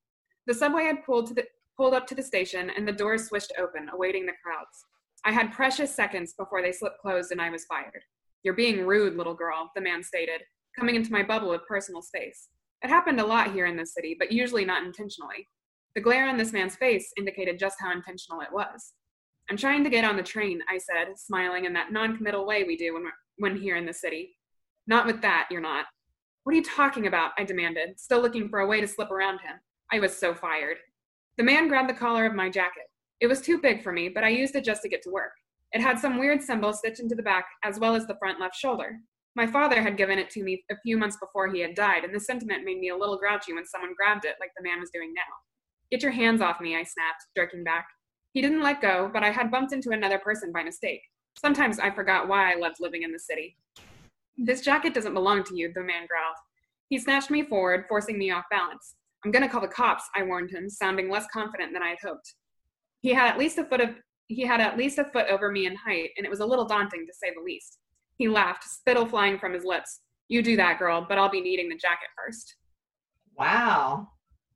The 0.45 0.53
subway 0.53 0.83
had 0.83 1.03
pulled, 1.03 1.27
to 1.27 1.33
the, 1.33 1.45
pulled 1.75 1.95
up 1.95 2.05
to 2.07 2.15
the 2.15 2.21
station, 2.21 2.69
and 2.75 2.87
the 2.87 2.91
doors 2.91 3.27
swished 3.27 3.53
open, 3.57 3.89
awaiting 3.91 4.25
the 4.25 4.33
crowds. 4.43 4.85
I 5.25 5.31
had 5.31 5.51
precious 5.51 5.93
seconds 5.93 6.35
before 6.37 6.61
they 6.61 6.71
slipped 6.71 7.01
closed 7.01 7.31
and 7.31 7.41
I 7.41 7.49
was 7.49 7.65
fired. 7.65 8.03
You're 8.43 8.53
being 8.53 8.85
rude, 8.85 9.17
little 9.17 9.33
girl, 9.33 9.71
the 9.73 9.81
man 9.81 10.03
stated, 10.03 10.41
coming 10.77 10.93
into 10.93 11.11
my 11.11 11.23
bubble 11.23 11.51
of 11.51 11.65
personal 11.67 12.03
space. 12.03 12.49
It 12.83 12.89
happened 12.89 13.19
a 13.19 13.25
lot 13.25 13.51
here 13.51 13.65
in 13.65 13.75
this 13.75 13.95
city, 13.95 14.15
but 14.19 14.31
usually 14.31 14.65
not 14.65 14.85
intentionally. 14.85 15.47
The 15.95 16.01
glare 16.01 16.29
on 16.29 16.37
this 16.37 16.53
man's 16.53 16.75
face 16.75 17.11
indicated 17.17 17.57
just 17.57 17.77
how 17.79 17.91
intentional 17.91 18.41
it 18.41 18.53
was. 18.53 18.93
I'm 19.49 19.57
trying 19.57 19.83
to 19.83 19.89
get 19.89 20.05
on 20.05 20.15
the 20.15 20.23
train, 20.23 20.61
I 20.69 20.77
said, 20.77 21.17
smiling 21.17 21.65
in 21.65 21.73
that 21.73 21.91
non-committal 21.91 22.45
way 22.45 22.63
we 22.63 22.77
do 22.77 22.93
when, 22.93 23.05
when 23.37 23.57
here 23.57 23.77
in 23.77 23.85
the 23.87 23.93
city. 23.93 24.37
Not 24.85 25.07
with 25.07 25.21
that, 25.23 25.47
you're 25.49 25.61
not. 25.61 25.85
What 26.43 26.53
are 26.53 26.57
you 26.57 26.63
talking 26.63 27.07
about? 27.07 27.31
I 27.39 27.43
demanded, 27.43 27.99
still 27.99 28.21
looking 28.21 28.49
for 28.49 28.59
a 28.59 28.67
way 28.67 28.79
to 28.79 28.87
slip 28.87 29.09
around 29.09 29.39
him. 29.39 29.55
I 29.91 29.99
was 29.99 30.15
so 30.15 30.35
fired. 30.35 30.77
The 31.37 31.43
man 31.43 31.67
grabbed 31.67 31.89
the 31.89 31.93
collar 31.93 32.27
of 32.27 32.35
my 32.35 32.49
jacket. 32.51 32.83
It 33.21 33.27
was 33.27 33.41
too 33.41 33.59
big 33.59 33.81
for 33.81 33.91
me, 33.91 34.09
but 34.09 34.23
I 34.23 34.29
used 34.29 34.55
it 34.55 34.65
just 34.65 34.81
to 34.81 34.89
get 34.89 35.01
to 35.03 35.09
work. 35.09 35.31
It 35.71 35.81
had 35.81 35.99
some 35.99 36.19
weird 36.19 36.41
symbol 36.41 36.73
stitched 36.73 36.99
into 36.99 37.15
the 37.15 37.23
back, 37.23 37.45
as 37.63 37.79
well 37.79 37.95
as 37.95 38.05
the 38.07 38.17
front 38.17 38.39
left 38.39 38.55
shoulder. 38.55 38.97
My 39.35 39.47
father 39.47 39.81
had 39.81 39.97
given 39.97 40.17
it 40.17 40.29
to 40.31 40.43
me 40.43 40.63
a 40.71 40.77
few 40.83 40.97
months 40.97 41.17
before 41.17 41.49
he 41.49 41.59
had 41.59 41.75
died, 41.75 42.03
and 42.03 42.13
the 42.13 42.19
sentiment 42.19 42.63
made 42.63 42.79
me 42.79 42.89
a 42.89 42.95
little 42.95 43.17
grouchy 43.17 43.53
when 43.53 43.65
someone 43.65 43.93
grabbed 43.95 44.25
it 44.25 44.35
like 44.39 44.51
the 44.55 44.63
man 44.63 44.79
was 44.79 44.91
doing 44.93 45.13
now. 45.13 45.21
Get 45.91 46.01
your 46.01 46.11
hands 46.11 46.41
off 46.41 46.61
me, 46.61 46.75
I 46.75 46.83
snapped, 46.83 47.25
jerking 47.35 47.63
back. 47.63 47.87
He 48.33 48.41
didn't 48.41 48.63
let 48.63 48.81
go, 48.81 49.09
but 49.13 49.23
I 49.23 49.31
had 49.31 49.51
bumped 49.51 49.73
into 49.73 49.91
another 49.91 50.19
person 50.19 50.51
by 50.51 50.63
mistake. 50.63 51.01
Sometimes 51.37 51.79
I 51.79 51.91
forgot 51.91 52.27
why 52.27 52.51
I 52.51 52.55
loved 52.55 52.77
living 52.79 53.03
in 53.03 53.11
the 53.11 53.19
city. 53.19 53.57
This 54.37 54.61
jacket 54.61 54.93
doesn't 54.93 55.13
belong 55.13 55.43
to 55.45 55.55
you, 55.55 55.71
the 55.73 55.81
man 55.81 56.07
growled. 56.07 56.37
He 56.89 56.99
snatched 56.99 57.29
me 57.29 57.43
forward, 57.43 57.85
forcing 57.87 58.17
me 58.17 58.31
off 58.31 58.45
balance. 58.49 58.95
I'm 59.23 59.31
gonna 59.31 59.49
call 59.49 59.61
the 59.61 59.67
cops, 59.67 60.03
I 60.15 60.23
warned 60.23 60.51
him, 60.51 60.69
sounding 60.69 61.09
less 61.09 61.25
confident 61.33 61.73
than 61.73 61.83
I 61.83 61.89
had 61.89 61.97
hoped. 62.03 62.35
He 63.05 63.13
had 63.13 63.29
at 63.29 63.37
least 63.37 63.59
a 63.59 63.65
foot 63.65 63.81
of 63.81 63.91
he 64.25 64.41
had 64.41 64.59
at 64.59 64.79
least 64.79 64.97
a 64.97 65.03
foot 65.05 65.27
over 65.29 65.51
me 65.51 65.67
in 65.67 65.75
height, 65.75 66.09
and 66.17 66.25
it 66.25 66.29
was 66.31 66.39
a 66.39 66.45
little 66.45 66.65
daunting 66.65 67.05
to 67.05 67.13
say 67.13 67.31
the 67.35 67.43
least. 67.43 67.77
He 68.17 68.27
laughed, 68.27 68.63
spittle 68.63 69.05
flying 69.05 69.37
from 69.37 69.53
his 69.53 69.63
lips. 69.63 70.01
You 70.27 70.41
do 70.41 70.55
that, 70.55 70.79
girl, 70.79 71.05
but 71.07 71.19
I'll 71.19 71.29
be 71.29 71.39
needing 71.39 71.69
the 71.69 71.75
jacket 71.75 72.07
first. 72.17 72.55
Wow. 73.37 74.07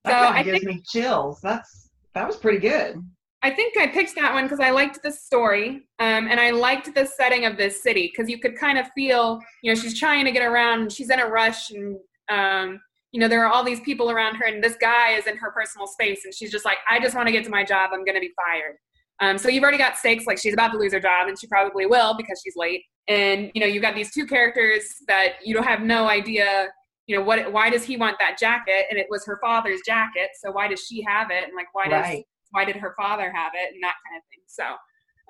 That 0.04 0.36
so 0.36 0.44
gives 0.44 0.64
think, 0.64 0.78
me 0.78 0.82
chills. 0.84 1.40
That's 1.44 1.92
that 2.16 2.26
was 2.26 2.38
pretty 2.38 2.58
good. 2.58 2.96
I 3.44 3.52
think 3.52 3.78
I 3.78 3.86
picked 3.86 4.16
that 4.16 4.34
one 4.34 4.46
because 4.46 4.60
I 4.60 4.72
liked 4.72 5.04
the 5.04 5.12
story 5.12 5.84
um, 6.00 6.28
and 6.28 6.40
I 6.40 6.50
liked 6.50 6.96
the 6.96 7.06
setting 7.06 7.46
of 7.46 7.56
this 7.56 7.84
city 7.84 8.12
because 8.12 8.32
you 8.32 8.40
could 8.40 8.58
kind 8.58 8.80
of 8.80 8.88
feel, 8.96 9.40
you 9.62 9.72
know, 9.72 9.80
she's 9.80 10.00
trying 10.00 10.26
to 10.26 10.32
get 10.32 10.42
around, 10.44 10.92
she's 10.92 11.12
in 11.12 11.20
a 11.20 11.28
rush, 11.28 11.70
and 11.70 12.00
um, 12.32 12.82
you 13.12 13.20
know, 13.20 13.28
there 13.28 13.44
are 13.46 13.52
all 13.52 13.64
these 13.64 13.80
people 13.82 14.12
around 14.12 14.36
her, 14.36 14.46
and 14.46 14.64
this 14.64 14.76
guy 14.80 15.12
is 15.12 15.28
in 15.28 15.38
her 15.38 15.52
personal 15.52 15.88
space, 15.88 16.26
and 16.26 16.34
she's 16.34 16.52
just 16.52 16.66
like, 16.66 16.78
I 16.90 17.00
just 17.00 17.16
want 17.16 17.28
to 17.28 17.32
get 17.32 17.44
to 17.46 17.50
my 17.50 17.64
job. 17.64 17.92
I'm 17.94 18.06
going 18.06 18.16
to 18.16 18.22
be 18.22 18.32
fired. 18.36 18.76
Um, 19.22 19.38
so 19.38 19.50
you've 19.50 19.64
already 19.64 19.78
got 19.78 19.98
stakes, 19.98 20.26
like 20.26 20.38
she's 20.38 20.54
about 20.54 20.72
to 20.72 20.78
lose 20.78 20.94
her 20.94 21.00
job, 21.00 21.28
and 21.28 21.40
she 21.40 21.48
probably 21.48 21.86
will 21.86 22.16
because 22.16 22.42
she's 22.44 22.56
late. 22.56 22.84
And 23.08 23.52
you 23.54 23.62
know, 23.62 23.68
you've 23.68 23.82
got 23.82 23.96
these 23.96 24.14
two 24.14 24.26
characters 24.26 24.84
that 25.08 25.34
you 25.44 25.54
don't 25.54 25.66
have 25.66 25.82
no 25.82 26.08
idea. 26.08 26.68
You 27.08 27.18
know 27.18 27.24
what? 27.24 27.52
Why 27.52 27.70
does 27.70 27.84
he 27.84 27.98
want 27.98 28.18
that 28.20 28.38
jacket? 28.38 28.86
And 28.90 29.00
it 29.00 29.08
was 29.10 29.26
her 29.26 29.40
father's 29.44 29.82
jacket, 29.86 30.30
so 30.42 30.52
why 30.52 30.68
does 30.68 30.82
she 30.82 31.02
have 31.02 31.32
it? 31.32 31.44
And 31.44 31.54
like, 31.56 31.68
why 31.74 31.88
does 31.88 32.24
why 32.52 32.66
did 32.66 32.78
her 32.78 32.94
father 32.98 33.32
have 33.36 33.52
it? 33.56 33.74
And 33.74 33.84
that 33.84 33.96
kind 34.08 34.18
of 34.18 34.24
thing. 34.30 34.44
So 34.48 34.64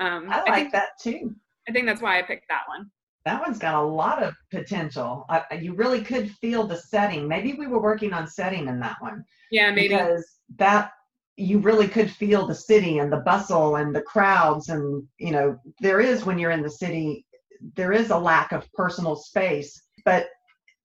um, 0.05 0.29
I 0.29 0.39
I, 0.39 0.51
like 0.51 0.53
think 0.55 0.71
that 0.73 0.89
too. 1.01 1.35
I 1.67 1.71
think 1.71 1.85
that's 1.85 2.01
why 2.01 2.19
I 2.19 2.21
picked 2.21 2.45
that 2.49 2.63
one. 2.67 2.91
That 3.29 3.41
one's 3.41 3.59
got 3.59 3.75
a 3.75 3.81
lot 3.81 4.23
of 4.23 4.33
potential. 4.49 5.27
I, 5.29 5.43
you 5.61 5.75
really 5.75 6.01
could 6.01 6.31
feel 6.31 6.65
the 6.65 6.77
setting. 6.77 7.27
Maybe 7.27 7.53
we 7.53 7.67
were 7.67 7.79
working 7.79 8.11
on 8.11 8.25
setting 8.25 8.67
in 8.67 8.79
that 8.79 8.97
one 9.01 9.23
Yeah, 9.51 9.69
maybe. 9.69 9.89
because 9.89 10.25
that 10.57 10.93
you 11.37 11.59
really 11.59 11.87
could 11.87 12.09
feel 12.09 12.47
the 12.47 12.55
city 12.55 12.97
and 12.97 13.13
the 13.13 13.17
bustle 13.17 13.75
and 13.75 13.95
the 13.95 14.01
crowds 14.01 14.69
and 14.69 15.03
you 15.19 15.31
know 15.31 15.59
there 15.79 16.01
is 16.01 16.25
when 16.25 16.39
you're 16.39 16.51
in 16.57 16.63
the 16.63 16.69
city 16.69 17.23
there 17.75 17.93
is 17.93 18.09
a 18.09 18.17
lack 18.17 18.51
of 18.51 18.71
personal 18.73 19.15
space 19.15 19.83
but 20.03 20.27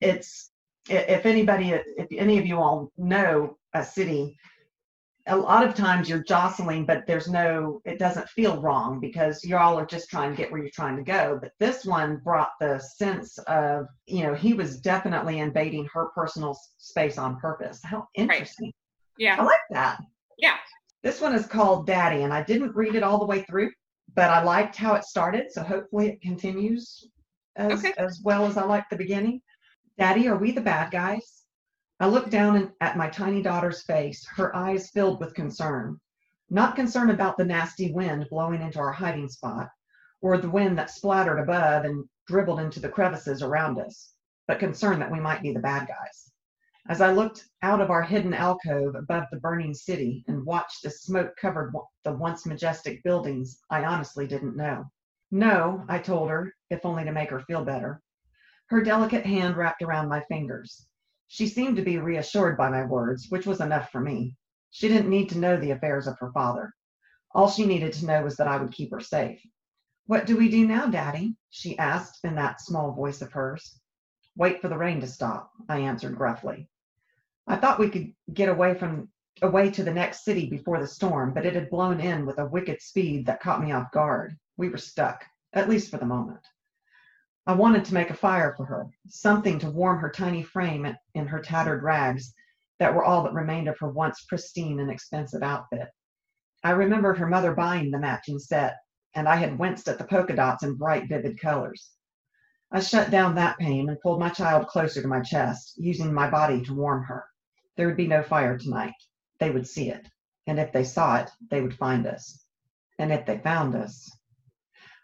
it's 0.01 0.51
if 0.89 1.27
anybody 1.27 1.71
if 1.71 2.07
any 2.13 2.39
of 2.39 2.47
you 2.47 2.59
all 2.59 2.93
know 2.99 3.57
a 3.73 3.83
city 3.83 4.37
a 5.27 5.37
lot 5.37 5.67
of 5.67 5.75
times 5.75 6.09
you're 6.09 6.23
jostling 6.23 6.85
but 6.85 7.07
there's 7.07 7.29
no 7.29 7.81
it 7.85 7.99
doesn't 7.99 8.29
feel 8.29 8.61
wrong 8.61 9.01
because 9.01 9.43
you 9.43 9.57
all 9.57 9.79
are 9.79 9.87
just 9.87 10.11
trying 10.11 10.31
to 10.31 10.37
get 10.37 10.53
where 10.53 10.61
you're 10.61 10.71
trying 10.75 10.97
to 10.97 11.03
go 11.03 11.39
but 11.41 11.53
this 11.59 11.85
one 11.85 12.21
brought 12.23 12.51
the 12.61 12.79
sense 12.79 13.39
of 13.47 13.87
you 14.07 14.23
know 14.23 14.35
he 14.35 14.53
was 14.53 14.81
definitely 14.81 15.39
invading 15.39 15.89
her 15.93 16.09
personal 16.15 16.55
space 16.79 17.17
on 17.17 17.39
purpose 17.41 17.81
how 17.85 18.07
interesting 18.15 18.69
I 18.69 18.73
yeah, 19.17 19.37
I 19.41 19.45
like 19.45 19.61
that. 19.71 20.01
yeah. 20.39 20.57
This 21.05 21.21
one 21.21 21.35
is 21.35 21.47
called 21.47 21.87
Daddy, 21.87 22.23
and 22.23 22.33
I 22.33 22.43
didn't 22.43 22.75
read 22.75 22.95
it 22.97 23.03
all 23.05 23.19
the 23.19 23.27
way 23.27 23.43
through, 23.43 23.71
but 24.15 24.31
I 24.31 24.43
liked 24.43 24.75
how 24.75 24.95
it 24.95 25.05
started, 25.05 25.53
so 25.53 25.63
hopefully 25.63 26.09
it 26.09 26.21
continues 26.21 27.09
as, 27.57 27.73
Okay. 27.79 27.93
as 27.97 28.21
well 28.25 28.45
as 28.47 28.57
I 28.57 28.65
liked 28.65 28.91
the 28.91 28.97
beginning. 28.97 29.41
Daddy, 29.99 30.27
are 30.27 30.37
we 30.37 30.51
the 30.51 30.61
bad 30.61 30.91
guys? 30.91 31.44
I 32.01 32.09
looked 32.09 32.31
down 32.31 32.73
at 32.81 32.97
my 32.97 33.09
tiny 33.09 33.41
daughter's 33.41 33.85
face, 33.85 34.27
her 34.35 34.55
eyes 34.55 34.91
filled 34.91 35.21
with 35.21 35.35
concern. 35.35 36.01
Not 36.51 36.75
concern 36.75 37.11
about 37.11 37.37
the 37.37 37.45
nasty 37.45 37.93
wind 37.93 38.27
blowing 38.31 38.63
into 38.63 38.81
our 38.81 38.91
hiding 38.91 39.29
spot, 39.29 39.71
or 40.21 40.37
the 40.37 40.51
wind 40.51 40.77
that 40.77 40.91
splattered 40.91 41.39
above 41.39 41.85
and 41.85 42.09
dribbled 42.27 42.59
into 42.59 42.81
the 42.81 42.89
crevices 42.89 43.43
around 43.43 43.79
us, 43.79 44.13
but 44.49 44.59
concern 44.59 44.99
that 44.99 45.13
we 45.13 45.21
might 45.21 45.41
be 45.41 45.53
the 45.53 45.61
bad 45.61 45.87
guys. 45.87 46.33
As 46.89 47.01
I 47.01 47.13
looked 47.13 47.49
out 47.63 47.81
of 47.81 47.91
our 47.91 48.03
hidden 48.03 48.35
alcove 48.35 48.97
above 48.97 49.27
the 49.31 49.39
burning 49.39 49.73
city 49.73 50.25
and 50.27 50.45
watched 50.45 50.83
the 50.83 50.91
smoke 50.91 51.37
covered 51.37 51.73
the 52.03 52.13
once 52.13 52.45
majestic 52.45 53.05
buildings, 53.05 53.61
I 53.71 53.85
honestly 53.85 54.27
didn't 54.27 54.57
know. 54.57 54.91
No, 55.31 55.85
I 55.89 56.01
told 56.01 56.29
her, 56.29 56.53
if 56.71 56.85
only 56.85 57.05
to 57.05 57.13
make 57.13 57.31
her 57.31 57.41
feel 57.41 57.65
better. 57.65 58.03
Her 58.67 58.83
delicate 58.83 59.25
hand 59.25 59.57
wrapped 59.57 59.83
around 59.83 60.09
my 60.09 60.23
fingers. 60.23 60.89
She 61.35 61.49
seemed 61.49 61.75
to 61.79 61.83
be 61.83 61.99
reassured 61.99 62.57
by 62.57 62.71
my 62.71 62.85
words, 62.85 63.29
which 63.29 63.45
was 63.45 63.61
enough 63.61 63.91
for 63.91 64.01
me. 64.01 64.37
She 64.71 64.87
didn't 64.87 65.11
need 65.11 65.31
to 65.31 65.39
know 65.39 65.57
the 65.57 65.73
affairs 65.73 66.07
of 66.07 66.17
her 66.21 66.31
father. 66.31 66.73
All 67.33 67.51
she 67.51 67.67
needed 67.67 67.93
to 67.95 68.07
know 68.07 68.23
was 68.23 68.37
that 68.37 68.47
I 68.47 68.57
would 68.57 68.71
keep 68.71 68.93
her 68.93 69.01
safe. 69.01 69.45
What 70.07 70.27
do 70.27 70.37
we 70.37 70.49
do 70.49 70.65
now, 70.65 70.87
Daddy? 70.87 71.35
she 71.51 71.77
asked 71.77 72.25
in 72.25 72.37
that 72.37 72.61
small 72.61 72.93
voice 72.93 73.21
of 73.21 73.33
hers. 73.33 73.81
Wait 74.37 74.61
for 74.61 74.69
the 74.69 74.79
rain 74.79 75.01
to 75.01 75.09
stop, 75.09 75.51
I 75.69 75.81
answered 75.81 76.15
gruffly. 76.17 76.69
I 77.49 77.57
thought 77.57 77.81
we 77.81 77.91
could 77.91 78.15
get 78.33 78.49
away 78.49 78.75
from 78.79 79.09
away 79.43 79.73
to 79.73 79.83
the 79.83 79.93
next 79.93 80.25
city 80.25 80.49
before 80.49 80.79
the 80.79 80.87
storm, 80.87 81.35
but 81.35 81.45
it 81.45 81.57
had 81.57 81.69
blown 81.69 81.99
in 82.01 82.27
with 82.27 82.39
a 82.39 82.47
wicked 82.47 82.81
speed 82.81 83.27
that 83.27 83.43
caught 83.43 83.61
me 83.61 83.73
off 83.73 83.91
guard. 83.91 84.39
We 84.57 84.69
were 84.69 84.79
stuck, 84.79 85.25
at 85.53 85.69
least 85.69 85.91
for 85.91 85.97
the 85.97 86.07
moment. 86.07 86.47
I 87.47 87.53
wanted 87.53 87.85
to 87.85 87.95
make 87.95 88.09
a 88.09 88.15
fire 88.15 88.55
for 88.57 88.65
her, 88.65 88.87
something 89.09 89.59
to 89.59 89.71
warm 89.71 89.99
her 90.01 90.11
tiny 90.11 90.43
frame 90.43 90.87
in- 90.87 90.97
in 91.15 91.27
her 91.27 91.41
tattered 91.41 91.83
rags 91.83 92.35
that 92.79 92.95
were 92.95 93.05
all 93.05 93.23
that 93.25 93.35
remained 93.35 93.69
of 93.69 93.79
her 93.81 93.91
once 93.91 94.25
pristine 94.25 94.81
and 94.81 94.91
expensive 94.91 95.43
outfit. 95.43 95.91
I 96.63 96.71
remembered 96.71 97.19
her 97.19 97.27
mother 97.27 97.55
buying 97.55 97.91
the 97.91 97.99
matching 97.99 98.39
set, 98.39 98.79
and 99.15 99.29
I 99.29 99.37
had 99.37 99.59
winced 99.59 99.89
at 99.89 99.99
the 99.99 100.05
polka 100.05 100.35
dots 100.35 100.63
and 100.63 100.79
bright, 100.79 101.07
vivid 101.07 101.39
colors. 101.39 101.93
I 102.73 102.81
shut 102.81 103.11
down 103.11 103.35
that 103.35 103.59
pain 103.59 103.91
and 103.91 104.01
pulled 104.01 104.21
my 104.21 104.31
child 104.31 104.67
closer 104.67 105.03
to 105.03 105.09
my 105.09 105.21
chest, 105.21 105.75
using 105.77 106.15
my 106.15 106.31
body 106.31 106.63
to 106.65 106.75
warm 106.75 107.05
her. 107.05 107.27
There 107.77 107.87
would 107.87 107.97
be 107.97 108.07
no 108.07 108.23
fire 108.23 108.57
tonight. 108.57 108.95
They 109.39 109.51
would 109.51 109.69
see 109.69 109.91
it. 109.91 110.09
And 110.47 110.59
if 110.59 110.73
they 110.73 110.85
saw 110.85 111.17
it, 111.17 111.31
they 111.51 111.61
would 111.61 111.77
find 111.77 112.07
us. 112.07 112.47
And 112.99 113.13
if 113.13 113.27
they 113.27 113.39
found 113.39 113.75
us. 113.75 114.11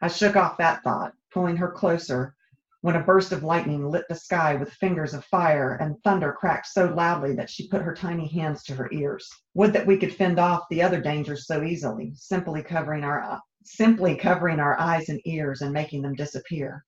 I 0.00 0.09
shook 0.09 0.37
off 0.37 0.57
that 0.57 0.83
thought, 0.83 1.14
pulling 1.33 1.57
her 1.57 1.71
closer, 1.71 2.35
when 2.83 2.97
a 2.97 3.03
burst 3.03 3.31
of 3.33 3.43
lightning 3.43 3.88
lit 3.88 4.05
the 4.09 4.14
sky 4.14 4.55
with 4.55 4.73
fingers 4.73 5.12
of 5.12 5.25
fire 5.27 5.75
and 5.75 6.03
thunder 6.03 6.33
cracked 6.33 6.66
so 6.66 6.87
loudly 6.87 7.35
that 7.35 7.51
she 7.51 7.69
put 7.69 7.83
her 7.83 7.95
tiny 7.95 8.27
hands 8.27 8.62
to 8.64 8.75
her 8.75 8.88
ears. 8.93 9.31
Would 9.55 9.73
that 9.75 9.87
we 9.87 9.99
could 9.99 10.14
fend 10.14 10.38
off 10.38 10.64
the 10.71 10.83
other 10.83 11.01
dangers 11.01 11.47
so 11.47 11.62
easily, 11.62 12.12
simply 12.14 12.62
covering 12.62 13.05
our 13.05 13.40
simply 13.64 14.16
covering 14.16 14.59
our 14.59 14.79
eyes 14.81 15.09
and 15.09 15.21
ears 15.27 15.61
and 15.61 15.73
making 15.73 16.03
them 16.03 16.14
disappear. 16.14 16.85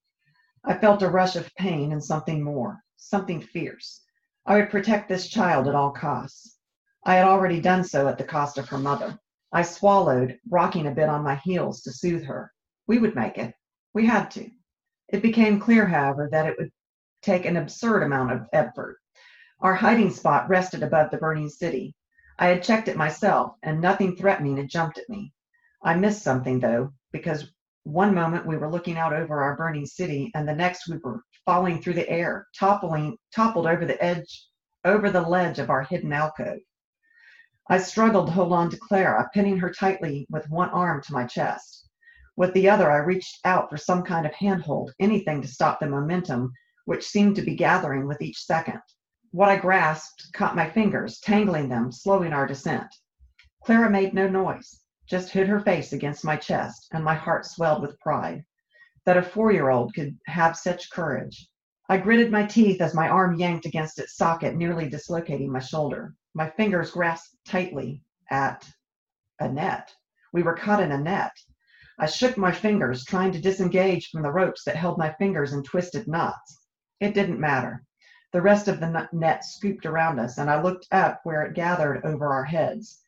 I 0.65 0.79
felt 0.79 1.03
a 1.03 1.09
rush 1.09 1.37
of 1.37 1.55
pain 1.57 1.93
and 1.93 2.03
something 2.03 2.43
more, 2.43 2.83
something 2.97 3.41
fierce. 3.41 4.03
I 4.47 4.57
would 4.57 4.71
protect 4.71 5.09
this 5.09 5.29
child 5.29 5.69
at 5.69 5.75
all 5.75 5.91
costs. 5.91 6.57
I 7.05 7.17
had 7.17 7.27
already 7.27 7.61
done 7.61 7.85
so 7.85 8.09
at 8.09 8.17
the 8.17 8.25
cost 8.25 8.59
of 8.59 8.69
her 8.69 8.79
mother. 8.79 9.19
I 9.53 9.63
swallowed, 9.63 10.39
rocking 10.49 10.87
a 10.87 10.93
bit 10.93 11.09
on 11.09 11.23
my 11.23 11.37
heels 11.37 11.83
to 11.83 11.93
soothe 11.93 12.25
her. 12.25 12.53
We 12.87 12.99
would 12.99 13.15
make 13.15 13.39
it. 13.39 13.55
We 13.95 14.07
had 14.07 14.31
to. 14.33 14.51
It 15.09 15.23
became 15.23 15.61
clear, 15.61 15.87
however, 15.87 16.29
that 16.33 16.47
it 16.47 16.57
would 16.59 16.71
take 17.23 17.45
an 17.45 17.57
absurd 17.57 18.03
amount 18.03 18.33
of 18.33 18.49
effort. 18.53 18.99
Our 19.61 19.75
hiding 19.75 20.11
spot 20.11 20.49
rested 20.49 20.83
above 20.83 21.11
the 21.11 21.19
burning 21.19 21.49
city. 21.49 21.95
I 22.39 22.47
had 22.47 22.63
checked 22.63 22.89
it 22.89 22.97
myself, 22.97 23.55
and 23.63 23.81
nothing 23.81 24.17
threatening 24.17 24.57
had 24.57 24.69
jumped 24.69 24.99
at 24.99 25.09
me. 25.09 25.33
I 25.83 25.95
missed 25.95 26.23
something, 26.23 26.59
though, 26.59 26.93
because 27.13 27.53
one 27.85 28.15
moment 28.15 28.47
we 28.47 28.57
were 28.57 28.71
looking 28.71 28.97
out 28.97 29.13
over 29.13 29.43
our 29.43 29.57
burning 29.57 29.87
city, 29.87 30.31
and 30.35 30.49
the 30.49 30.55
next 30.55 30.89
we 30.89 30.97
were 30.99 31.23
falling 31.45 31.81
through 31.81 31.95
the 31.95 32.09
air, 32.09 32.47
toppling, 32.59 33.19
toppled 33.35 33.67
over 33.67 33.85
the 33.85 34.03
edge, 34.03 34.47
over 34.85 35.11
the 35.11 35.21
ledge 35.21 35.59
of 35.59 35.71
our 35.71 35.83
hidden 35.83 36.13
alcove. 36.13 36.61
I 37.69 37.79
struggled 37.79 38.27
to 38.27 38.33
hold 38.33 38.53
on 38.53 38.71
to 38.71 38.77
Clara, 38.77 39.29
pinning 39.35 39.59
her 39.59 39.71
tightly 39.71 40.27
with 40.31 40.49
one 40.49 40.71
arm 40.71 41.03
to 41.03 41.13
my 41.13 41.27
chest. 41.27 41.89
With 42.37 42.55
the 42.55 42.68
other, 42.71 42.90
I 42.90 42.97
reached 42.97 43.40
out 43.45 43.68
for 43.68 43.77
some 43.77 44.03
kind 44.03 44.27
of 44.27 44.33
handhold, 44.33 44.92
anything 44.99 45.42
to 45.42 45.49
stop 45.49 45.81
the 45.81 45.87
momentum, 45.87 46.53
which 46.87 47.07
seemed 47.07 47.37
to 47.37 47.42
be 47.42 47.55
gathering 47.55 48.07
with 48.07 48.23
each 48.23 48.45
second. 48.45 48.81
What 49.33 49.49
I 49.49 49.57
grasped 49.57 50.33
caught 50.33 50.57
my 50.57 50.68
fingers, 50.71 51.21
tangling 51.21 51.68
them, 51.68 51.92
slowing 51.92 52.33
our 52.33 52.47
descent. 52.47 52.87
Clara 53.64 53.90
made 53.90 54.14
no 54.14 54.29
noise, 54.29 54.81
just 55.07 55.31
hid 55.31 55.47
her 55.49 55.61
face 55.61 55.92
against 55.92 56.25
my 56.25 56.37
chest, 56.37 56.88
and 56.92 57.05
my 57.05 57.14
heart 57.14 57.45
swelled 57.47 57.83
with 57.83 58.01
pride 58.01 58.45
that 59.05 59.16
a 59.16 59.23
four 59.23 59.53
year 59.53 59.68
old 59.68 59.95
could 59.95 60.18
have 60.27 60.57
such 60.57 60.90
courage. 60.90 61.49
I 61.88 61.99
gritted 61.99 62.31
my 62.31 62.47
teeth 62.47 62.81
as 62.81 62.95
my 62.95 63.09
arm 63.09 63.35
yanked 63.35 63.66
against 63.66 63.99
its 63.99 64.16
socket, 64.16 64.55
nearly 64.55 64.88
dislocating 64.88 65.51
my 65.51 65.59
shoulder. 65.59 66.14
My 66.35 66.49
fingers 66.51 66.92
grasped 66.92 67.37
tightly 67.45 68.03
at 68.31 68.66
a 69.40 69.49
net. 69.49 69.92
We 70.33 70.42
were 70.42 70.55
caught 70.55 70.83
in 70.83 70.92
a 70.92 70.99
net. 70.99 71.33
I 72.03 72.07
shook 72.07 72.37
my 72.37 72.51
fingers, 72.51 73.05
trying 73.05 73.31
to 73.31 73.41
disengage 73.41 74.11
from 74.11 74.23
the 74.23 74.33
ropes 74.33 74.65
that 74.65 74.75
held 74.75 74.99
my 74.99 75.12
fingers 75.21 75.53
in 75.53 75.62
twisted 75.62 76.09
knots. 76.09 76.67
It 76.99 77.15
didn't 77.15 77.38
matter. 77.38 77.85
The 78.33 78.43
rest 78.43 78.67
of 78.67 78.81
the 78.81 79.09
net 79.12 79.45
scooped 79.45 79.87
around 79.87 80.19
us, 80.19 80.37
and 80.37 80.51
I 80.51 80.61
looked 80.61 80.88
up 80.91 81.21
where 81.23 81.43
it 81.43 81.55
gathered 81.55 82.05
over 82.05 82.27
our 82.27 82.43
heads. 82.43 83.05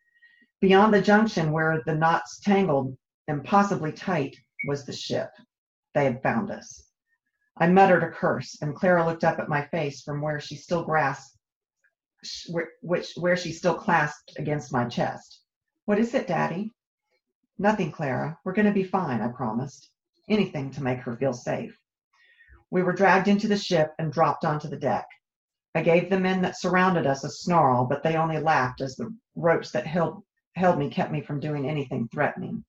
Beyond 0.61 0.95
the 0.95 1.03
junction 1.03 1.51
where 1.51 1.83
the 1.85 1.97
knots 1.97 2.39
tangled 2.39 2.97
impossibly 3.27 3.91
tight 3.91 4.37
was 4.69 4.87
the 4.87 4.93
ship. 4.93 5.33
They 5.93 6.05
had 6.05 6.23
found 6.23 6.53
us. 6.53 6.89
I 7.57 7.67
muttered 7.67 8.05
a 8.05 8.13
curse, 8.13 8.57
and 8.63 8.77
Clara 8.77 9.05
looked 9.05 9.25
up 9.25 9.41
at 9.41 9.49
my 9.49 9.67
face 9.67 10.03
from 10.03 10.21
where 10.21 10.39
she 10.39 10.55
still 10.55 10.85
grasped, 10.85 11.37
which 12.81 13.13
where 13.17 13.37
she 13.37 13.51
still 13.51 13.75
clasped 13.75 14.35
against 14.39 14.73
my 14.73 14.85
chest. 14.85 15.41
What 15.85 15.99
is 15.99 16.15
it, 16.15 16.29
Daddy? 16.29 16.71
Nothing, 17.59 17.93
Clara. 17.93 18.39
We're 18.45 18.53
going 18.53 18.67
to 18.67 18.73
be 18.73 18.85
fine, 18.85 19.21
I 19.21 19.29
promised. 19.29 19.91
Anything 20.29 20.71
to 20.73 20.83
make 20.83 20.99
her 21.01 21.17
feel 21.17 21.33
safe. 21.33 21.79
We 22.71 22.83
were 22.83 22.93
dragged 22.93 23.29
into 23.29 23.47
the 23.47 23.57
ship 23.57 23.93
and 23.99 24.13
dropped 24.13 24.45
onto 24.45 24.69
the 24.69 24.77
deck. 24.77 25.07
I 25.75 25.83
gave 25.83 26.11
the 26.11 26.19
men 26.19 26.43
that 26.43 26.59
surrounded 26.59 27.07
us 27.07 27.25
a 27.25 27.31
snarl, 27.31 27.85
but 27.85 28.03
they 28.03 28.17
only 28.17 28.39
laughed 28.39 28.81
as 28.81 28.97
the 28.97 29.15
ropes 29.37 29.71
that 29.73 29.87
held, 29.87 30.23
held 30.57 30.79
me 30.79 30.89
kept 30.89 31.13
me 31.13 31.21
from 31.21 31.41
doing 31.41 31.69
anything 31.69 32.09
threatening. 32.09 32.65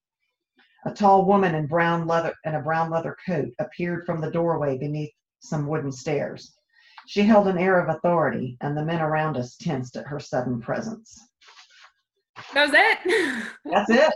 A 0.86 0.92
tall 0.92 1.26
woman 1.26 1.56
in 1.56 1.66
brown 1.66 2.06
leather 2.06 2.34
and 2.46 2.56
a 2.56 2.62
brown 2.62 2.92
leather 2.92 3.18
coat 3.26 3.50
appeared 3.60 4.06
from 4.06 4.22
the 4.22 4.32
doorway 4.32 4.78
beneath 4.78 5.12
some 5.40 5.68
wooden 5.68 5.92
stairs. 5.92 6.56
She 7.08 7.22
held 7.22 7.48
an 7.48 7.58
air 7.58 7.80
of 7.80 7.96
authority, 7.96 8.58
and 8.62 8.76
the 8.76 8.86
men 8.86 9.02
around 9.02 9.38
us 9.38 9.56
tensed 9.58 9.96
at 9.96 10.08
her 10.08 10.20
sudden 10.20 10.62
presence. 10.62 11.20
That 12.54 12.70
was 12.70 12.74
it. 12.74 13.48
That's 13.66 13.90
it. 13.90 14.14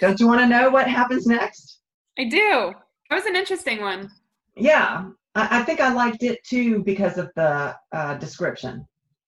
Don't 0.00 0.20
you 0.20 0.26
want 0.26 0.40
to 0.40 0.46
know 0.46 0.70
what 0.70 0.86
happens 0.88 1.26
next? 1.26 1.80
I 2.18 2.24
do. 2.24 2.72
That 3.10 3.16
was 3.16 3.26
an 3.26 3.36
interesting 3.36 3.80
one. 3.80 4.10
Yeah, 4.56 5.08
I, 5.34 5.60
I 5.60 5.62
think 5.62 5.80
I 5.80 5.92
liked 5.92 6.22
it 6.22 6.42
too 6.44 6.82
because 6.84 7.16
of 7.18 7.30
the 7.36 7.74
uh, 7.92 8.14
description. 8.16 8.86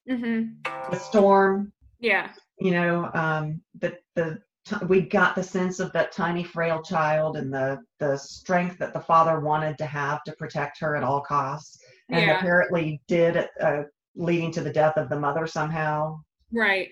Mm-hmm. 0.09 0.91
The 0.91 0.99
storm, 0.99 1.73
Yeah. 1.99 2.31
you 2.59 2.73
know, 2.73 3.11
um, 3.15 3.61
the 3.79 3.97
the 4.17 4.41
t- 4.67 4.85
we 4.89 5.03
got 5.03 5.35
the 5.35 5.43
sense 5.43 5.79
of 5.81 5.93
that 5.93 6.13
tiny 6.13 6.43
frail 6.43 6.83
child 6.83 7.37
and 7.37 7.53
the 7.53 7.79
the 8.01 8.17
strength 8.17 8.79
that 8.79 8.93
the 8.93 9.01
father 9.01 9.41
wanted 9.41 9.79
to 9.79 9.87
have 9.87 10.23
to 10.25 10.33
protect 10.33 10.81
her 10.81 10.97
at 10.97 11.05
all 11.05 11.21
costs, 11.21 11.79
and 12.11 12.27
Yeah. 12.27 12.39
apparently 12.39 13.01
did, 13.07 13.49
uh, 13.61 13.83
leading 14.17 14.51
to 14.53 14.61
the 14.63 14.73
death 14.73 14.97
of 14.97 15.09
the 15.09 15.19
mother 15.21 15.47
somehow. 15.47 16.21
Right. 16.53 16.91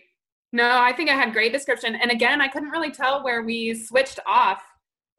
No, 0.52 0.80
I 0.80 0.92
think 0.92 1.10
I 1.10 1.14
had 1.14 1.32
great 1.32 1.52
description. 1.52 1.94
And 1.96 2.10
again, 2.10 2.40
I 2.40 2.48
couldn't 2.48 2.70
really 2.70 2.90
tell 2.90 3.22
where 3.22 3.42
we 3.42 3.74
switched 3.74 4.18
off. 4.26 4.62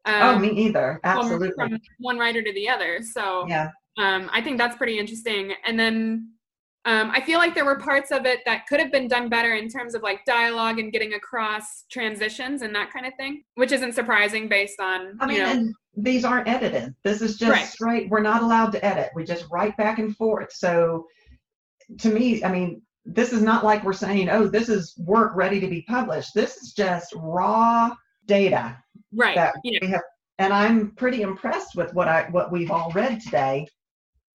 oh, 0.06 0.30
Um, 0.34 0.42
me 0.42 0.48
either. 0.50 0.98
from- 1.02 1.18
Absolutely. 1.18 1.50
From 1.56 1.78
one 1.98 2.18
writer 2.18 2.42
to 2.42 2.52
the 2.52 2.68
other. 2.68 3.00
So 3.02 3.46
yeah. 3.48 3.70
um, 3.98 4.28
I 4.32 4.40
think 4.42 4.58
that's 4.58 4.76
pretty 4.76 4.98
interesting. 4.98 5.52
And 5.64 5.78
then 5.78 6.30
um, 6.86 7.10
I 7.14 7.20
feel 7.20 7.38
like 7.38 7.54
there 7.54 7.66
were 7.66 7.78
parts 7.78 8.10
of 8.10 8.24
it 8.24 8.40
that 8.46 8.66
could 8.66 8.80
have 8.80 8.90
been 8.90 9.06
done 9.06 9.28
better 9.28 9.54
in 9.54 9.68
terms 9.68 9.94
of 9.94 10.02
like 10.02 10.24
dialogue 10.24 10.78
and 10.78 10.90
getting 10.90 11.12
across 11.12 11.84
transitions 11.92 12.62
and 12.62 12.74
that 12.74 12.90
kind 12.90 13.04
of 13.06 13.12
thing, 13.18 13.42
which 13.56 13.70
isn't 13.70 13.92
surprising 13.92 14.48
based 14.48 14.80
on 14.80 15.16
I 15.20 15.26
mean, 15.26 15.36
you 15.36 15.42
know. 15.42 15.50
and 15.52 15.74
these 15.94 16.24
aren't 16.24 16.48
edited. 16.48 16.94
This 17.04 17.20
is 17.20 17.36
just 17.36 17.52
Right. 17.52 17.66
straight. 17.66 18.08
We're 18.08 18.22
not 18.22 18.42
allowed 18.42 18.72
to 18.72 18.84
edit. 18.84 19.10
We 19.14 19.24
just 19.24 19.44
write 19.52 19.76
back 19.76 19.98
and 19.98 20.16
forth. 20.16 20.52
So, 20.52 21.06
to 21.98 22.08
me, 22.08 22.42
I 22.42 22.50
mean, 22.50 22.80
this 23.04 23.32
is 23.32 23.42
not 23.42 23.64
like 23.64 23.82
we're 23.84 23.92
saying, 23.92 24.28
"Oh, 24.28 24.46
this 24.46 24.68
is 24.68 24.94
work 24.98 25.34
ready 25.34 25.60
to 25.60 25.66
be 25.68 25.82
published." 25.82 26.34
This 26.34 26.56
is 26.58 26.72
just 26.72 27.12
raw 27.16 27.94
data 28.26 28.76
right. 29.12 29.34
that 29.36 29.54
Yeah. 29.64 29.78
we 29.82 29.88
have, 29.88 30.02
and 30.38 30.52
I'm 30.52 30.92
pretty 30.96 31.22
impressed 31.22 31.76
with 31.76 31.92
what 31.94 32.08
I 32.08 32.28
what 32.30 32.52
we've 32.52 32.70
all 32.70 32.92
read 32.92 33.20
today, 33.20 33.66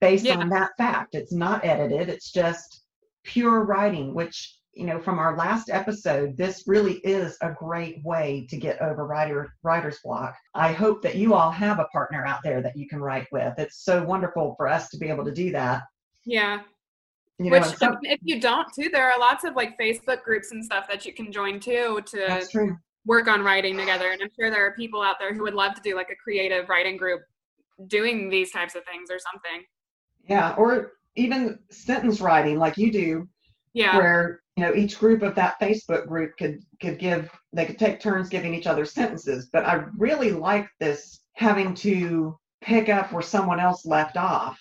based 0.02 0.26
Yeah. 0.26 0.38
on 0.38 0.50
that 0.50 0.72
fact. 0.78 1.16
It's 1.16 1.32
not 1.34 1.64
edited. 1.66 2.10
It's 2.10 2.32
just 2.32 2.84
pure 3.24 3.64
writing, 3.66 4.14
which 4.14 4.58
you 4.74 4.86
know 4.86 5.00
from 5.00 5.20
our 5.20 5.38
last 5.38 5.70
episode 5.70 6.36
this 6.36 6.66
really 6.68 6.96
is 7.06 7.38
a 7.42 7.54
great 7.54 8.04
way 8.04 8.46
to 8.50 8.58
get 8.58 8.82
over 8.82 9.08
writer 9.08 9.54
writer's 9.64 10.00
block 10.04 10.36
i 10.54 10.74
hope 10.74 11.02
that 11.02 11.16
you 11.16 11.34
all 11.34 11.50
have 11.50 11.80
a 11.80 11.86
partner 11.94 12.26
out 12.26 12.40
there 12.44 12.62
that 12.62 12.76
you 12.76 12.86
can 12.86 13.00
write 13.00 13.26
with 13.32 13.54
it's 13.58 13.86
so 13.86 14.04
wonderful 14.04 14.54
for 14.58 14.68
us 14.68 14.90
to 14.90 14.98
be 14.98 15.08
able 15.08 15.24
to 15.24 15.32
do 15.32 15.50
that 15.50 15.84
Yeah. 16.26 16.60
You 17.40 17.52
know 17.52 17.60
Which, 17.60 17.66
if 18.04 18.20
you 18.24 18.40
don't 18.40 18.68
too, 18.74 18.90
there 18.92 19.12
are 19.12 19.20
lots 19.20 19.44
of 19.44 19.56
like 19.56 19.78
Facebook 19.78 20.24
groups 20.24 20.52
and 20.52 20.64
stuff 20.64 20.88
that 20.90 21.06
you 21.06 21.14
can 21.14 21.32
join 21.32 21.60
too 21.60 22.00
to 22.06 22.76
work 23.06 23.28
on 23.28 23.44
writing 23.44 23.78
together. 23.78 24.12
And 24.12 24.22
I'm 24.22 24.30
sure 24.40 24.50
there 24.50 24.66
are 24.66 24.72
people 24.74 25.02
out 25.02 25.18
there 25.20 25.34
who 25.34 25.44
would 25.44 25.54
love 25.54 25.76
to 25.76 25.82
do 25.82 25.96
like 25.96 26.10
a 26.12 26.16
creative 26.16 26.70
writing 26.70 26.98
group 26.98 27.22
doing 27.88 28.30
these 28.30 28.52
types 28.52 28.74
of 28.76 28.84
things 28.86 29.10
or 29.12 29.20
something. 29.20 29.64
yeah 30.30 30.56
or 30.58 30.94
even 31.18 31.60
sentence 31.72 32.22
writing 32.22 32.58
like 32.58 32.78
you 32.78 32.92
do 32.92 33.28
Yeah. 33.74 33.98
where 33.98 34.42
you 34.56 34.64
know 34.64 34.74
each 34.74 34.98
group 34.98 35.22
of 35.24 35.36
that 35.36 35.60
facebook 35.60 36.08
group 36.08 36.38
could 36.38 36.62
could 36.82 36.98
give 37.00 37.30
they 37.52 37.66
could 37.66 37.78
take 37.78 38.00
turns 38.00 38.30
giving 38.30 38.54
each 38.54 38.66
other 38.68 38.86
sentences 38.86 39.50
but 39.52 39.66
i 39.66 39.84
really 39.98 40.32
like 40.32 40.68
this 40.80 41.20
having 41.34 41.74
to 41.76 42.38
pick 42.62 42.88
up 42.88 43.12
where 43.12 43.22
someone 43.22 43.60
else 43.60 43.86
left 43.86 44.16
off 44.16 44.58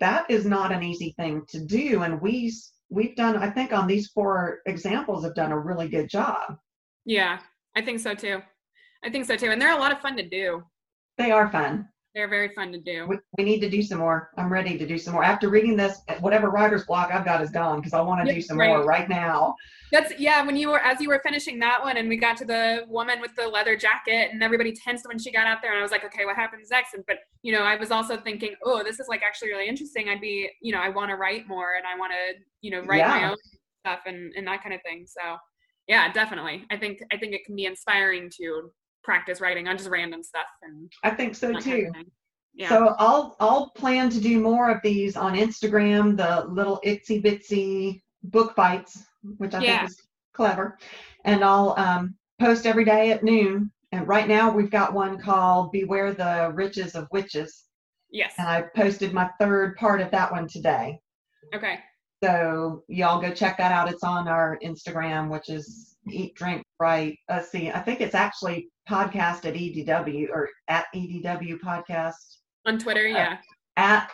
that 0.00 0.30
is 0.30 0.44
not 0.46 0.72
an 0.72 0.82
easy 0.82 1.14
thing 1.18 1.42
to 1.48 1.60
do 1.64 2.02
and 2.02 2.20
we 2.20 2.52
we've 2.90 3.14
done 3.16 3.36
i 3.36 3.48
think 3.50 3.72
on 3.72 3.86
these 3.86 4.08
four 4.08 4.60
examples 4.66 5.24
have 5.24 5.34
done 5.34 5.52
a 5.52 5.58
really 5.58 5.88
good 5.88 6.08
job 6.08 6.56
Yeah. 7.04 7.38
I 7.74 7.80
think 7.82 8.00
so 8.00 8.14
too. 8.14 8.38
I 9.04 9.10
think 9.10 9.24
so 9.24 9.34
too. 9.36 9.50
And 9.50 9.60
they're 9.60 9.72
a 9.76 9.78
lot 9.80 9.92
of 9.92 10.00
fun 10.00 10.16
to 10.18 10.28
do. 10.28 10.62
they 11.18 11.30
are 11.30 11.50
fun 11.50 11.88
They're 12.14 12.28
very 12.28 12.54
fun 12.54 12.72
to 12.72 12.78
do. 12.78 13.06
we, 13.06 13.18
we 13.38 13.44
need 13.44 13.60
to 13.60 13.70
do 13.70 13.82
some 13.82 13.98
more 13.98 14.30
i'm 14.36 14.52
ready 14.52 14.76
to 14.76 14.86
do 14.86 14.98
some 14.98 15.14
more 15.14 15.24
after 15.24 15.48
reading 15.48 15.76
this 15.76 16.02
whatever 16.20 16.50
writer's 16.50 16.84
block 16.84 17.10
i've 17.12 17.24
got 17.24 17.40
is 17.42 17.50
gone 17.50 17.78
because 17.80 17.94
i 17.94 18.00
want 18.00 18.26
to 18.26 18.34
do 18.34 18.40
some 18.40 18.58
right. 18.58 18.68
more 18.68 18.84
right 18.84 19.08
now 19.08 19.54
That's 19.92 20.12
yeah, 20.18 20.42
when 20.44 20.56
you 20.56 20.70
were 20.70 20.80
as 20.80 21.00
you 21.00 21.08
were 21.08 21.20
finishing 21.22 21.58
that 21.58 21.82
one 21.82 21.98
and 21.98 22.08
we 22.08 22.16
got 22.16 22.38
to 22.38 22.46
the 22.46 22.84
woman 22.88 23.20
with 23.20 23.34
the 23.36 23.46
leather 23.46 23.76
jacket 23.76 24.30
and 24.32 24.42
everybody 24.42 24.72
tensed 24.72 25.06
when 25.06 25.18
she 25.18 25.30
got 25.30 25.46
out 25.46 25.58
there 25.60 25.70
and 25.72 25.78
I 25.78 25.82
was 25.82 25.90
like, 25.90 26.04
okay, 26.04 26.24
what 26.24 26.34
happens 26.34 26.68
next? 26.70 26.94
And 26.94 27.04
but 27.06 27.18
you 27.42 27.52
know, 27.52 27.62
I 27.62 27.76
was 27.76 27.90
also 27.90 28.16
thinking, 28.16 28.54
oh, 28.64 28.82
this 28.82 28.98
is 29.00 29.06
like 29.08 29.22
actually 29.22 29.50
really 29.50 29.68
interesting. 29.68 30.08
I'd 30.08 30.20
be, 30.20 30.48
you 30.62 30.72
know, 30.72 30.80
I 30.80 30.88
want 30.88 31.10
to 31.10 31.16
write 31.16 31.46
more 31.46 31.74
and 31.76 31.86
I 31.86 31.98
want 31.98 32.12
to, 32.12 32.40
you 32.62 32.70
know, 32.70 32.80
write 32.86 33.06
my 33.06 33.30
own 33.30 33.36
stuff 33.84 34.00
and, 34.06 34.32
and 34.34 34.46
that 34.46 34.62
kind 34.62 34.74
of 34.74 34.80
thing. 34.82 35.04
So 35.06 35.36
yeah, 35.88 36.10
definitely. 36.10 36.64
I 36.70 36.78
think 36.78 37.02
I 37.12 37.18
think 37.18 37.34
it 37.34 37.44
can 37.44 37.54
be 37.54 37.66
inspiring 37.66 38.30
to 38.40 38.70
practice 39.02 39.40
writing 39.40 39.68
on 39.68 39.76
just 39.76 39.90
random 39.90 40.22
stuff 40.22 40.46
and 40.62 40.92
i 41.02 41.10
think 41.10 41.34
so 41.34 41.52
too 41.52 41.90
kind 41.92 42.06
of. 42.06 42.12
Yeah. 42.54 42.68
So 42.68 42.94
I'll 42.98 43.34
I'll 43.40 43.70
plan 43.70 44.10
to 44.10 44.20
do 44.20 44.38
more 44.38 44.70
of 44.70 44.82
these 44.82 45.16
on 45.16 45.34
Instagram, 45.34 46.18
the 46.18 46.46
little 46.52 46.80
itsy 46.84 47.24
bitsy 47.24 48.02
book 48.24 48.54
bites 48.54 49.04
which 49.38 49.54
I 49.54 49.60
Yeah. 49.62 49.78
think 49.78 49.90
is 49.90 50.02
clever. 50.34 50.76
And 51.24 51.42
I'll 51.42 51.74
um, 51.78 52.14
post 52.38 52.66
every 52.66 52.84
day 52.84 53.10
at 53.10 53.22
noon. 53.24 53.72
And 53.92 54.06
right 54.06 54.28
now 54.28 54.50
we've 54.50 54.70
got 54.70 54.92
one 54.92 55.18
called 55.18 55.72
Beware 55.72 56.12
the 56.12 56.50
Riches 56.54 56.94
of 56.94 57.08
Witches. 57.10 57.64
yes. 58.10 58.34
And 58.38 58.46
I 58.48 58.64
posted 58.76 59.14
my 59.14 59.30
third 59.40 59.76
part 59.76 60.02
of 60.02 60.10
that 60.10 60.30
one 60.30 60.46
today. 60.46 60.98
Okay. 61.54 61.78
So 62.22 62.84
y'all 62.88 63.20
go 63.20 63.32
check 63.32 63.58
that 63.58 63.72
out. 63.72 63.90
It's 63.90 64.04
on 64.04 64.28
our 64.28 64.58
Instagram, 64.64 65.28
which 65.28 65.48
is 65.48 65.96
Eat 66.08 66.34
Drink 66.36 66.62
Write. 66.78 67.18
Let's 67.28 67.50
see. 67.50 67.70
I 67.70 67.80
think 67.80 68.00
it's 68.00 68.14
actually 68.14 68.68
podcast 68.88 69.44
at 69.44 69.54
EDW 69.54 70.28
or 70.30 70.48
at 70.68 70.86
EDW 70.94 71.58
podcast 71.58 72.36
On 72.66 72.78
Twitter, 72.78 73.06
Uh, 73.06 73.10
yeah. 73.10 73.38
at 73.76 74.10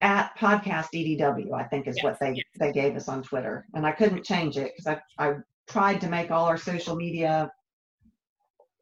at 0.00 0.30
podcast 0.38 0.88
EDW, 0.94 1.52
I 1.52 1.64
think 1.64 1.88
is 1.88 1.96
Yes, 1.96 2.04
what 2.04 2.20
they 2.20 2.34
yes. 2.34 2.44
they 2.60 2.70
gave 2.72 2.94
us 2.94 3.08
on 3.08 3.22
Twitter, 3.24 3.66
and 3.74 3.84
I 3.84 3.90
couldn't 3.90 4.24
change 4.24 4.56
it 4.56 4.72
because 4.76 5.00
I 5.18 5.24
I 5.30 5.34
tried 5.68 6.00
to 6.02 6.08
make 6.08 6.30
all 6.30 6.44
our 6.44 6.56
social 6.56 6.94
media 6.94 7.50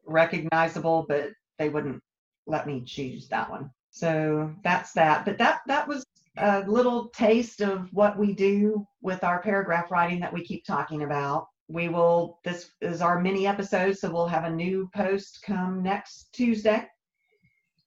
recognizable, 0.05 1.05
but 1.09 1.29
they 1.57 1.69
wouldn't 1.69 2.01
let 2.45 2.67
me 2.67 2.83
choose 2.85 3.27
that 3.29 3.49
one. 3.49 3.71
So 3.89 4.53
that's 4.63 4.93
that. 4.93 5.25
But 5.25 5.39
that 5.39 5.61
that 5.65 5.87
was 5.87 6.05
a 6.37 6.63
little 6.67 7.09
taste 7.09 7.61
of 7.61 7.89
what 7.93 8.17
we 8.17 8.33
do 8.33 8.85
with 9.01 9.23
our 9.23 9.41
paragraph 9.41 9.91
writing 9.91 10.19
that 10.21 10.33
we 10.33 10.43
keep 10.43 10.65
talking 10.65 11.03
about. 11.03 11.47
We 11.67 11.89
will. 11.89 12.39
This 12.43 12.71
is 12.81 13.01
our 13.01 13.19
mini 13.19 13.45
episode, 13.45 13.97
so 13.97 14.11
we'll 14.11 14.27
have 14.27 14.45
a 14.45 14.49
new 14.49 14.89
post 14.95 15.39
come 15.45 15.83
next 15.83 16.29
Tuesday 16.33 16.87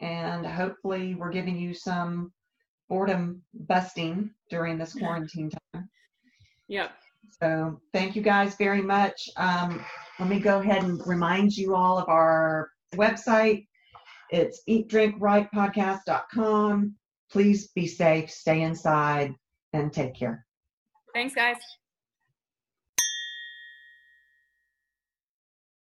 and 0.00 0.46
hopefully 0.46 1.14
we're 1.14 1.30
giving 1.30 1.58
you 1.58 1.74
some 1.74 2.32
boredom 2.88 3.42
busting 3.54 4.30
during 4.48 4.78
this 4.78 4.94
quarantine 4.94 5.50
time. 5.74 5.90
Yep. 6.68 6.92
So 7.40 7.80
thank 7.92 8.16
you 8.16 8.22
guys 8.22 8.56
very 8.56 8.80
much. 8.82 9.28
Um, 9.36 9.84
let 10.18 10.28
me 10.28 10.40
go 10.40 10.58
ahead 10.58 10.82
and 10.82 11.00
remind 11.06 11.56
you 11.56 11.76
all 11.76 11.96
of 11.98 12.08
our 12.08 12.70
website. 12.94 13.68
It's 14.30 14.62
eatdrinkwritepodcast.com. 14.68 16.96
Please 17.30 17.68
be 17.68 17.86
safe, 17.86 18.30
stay 18.30 18.62
inside, 18.62 19.34
and 19.72 19.92
take 19.92 20.14
care. 20.14 20.46
Thanks 21.14 21.34
guys. 21.34 21.56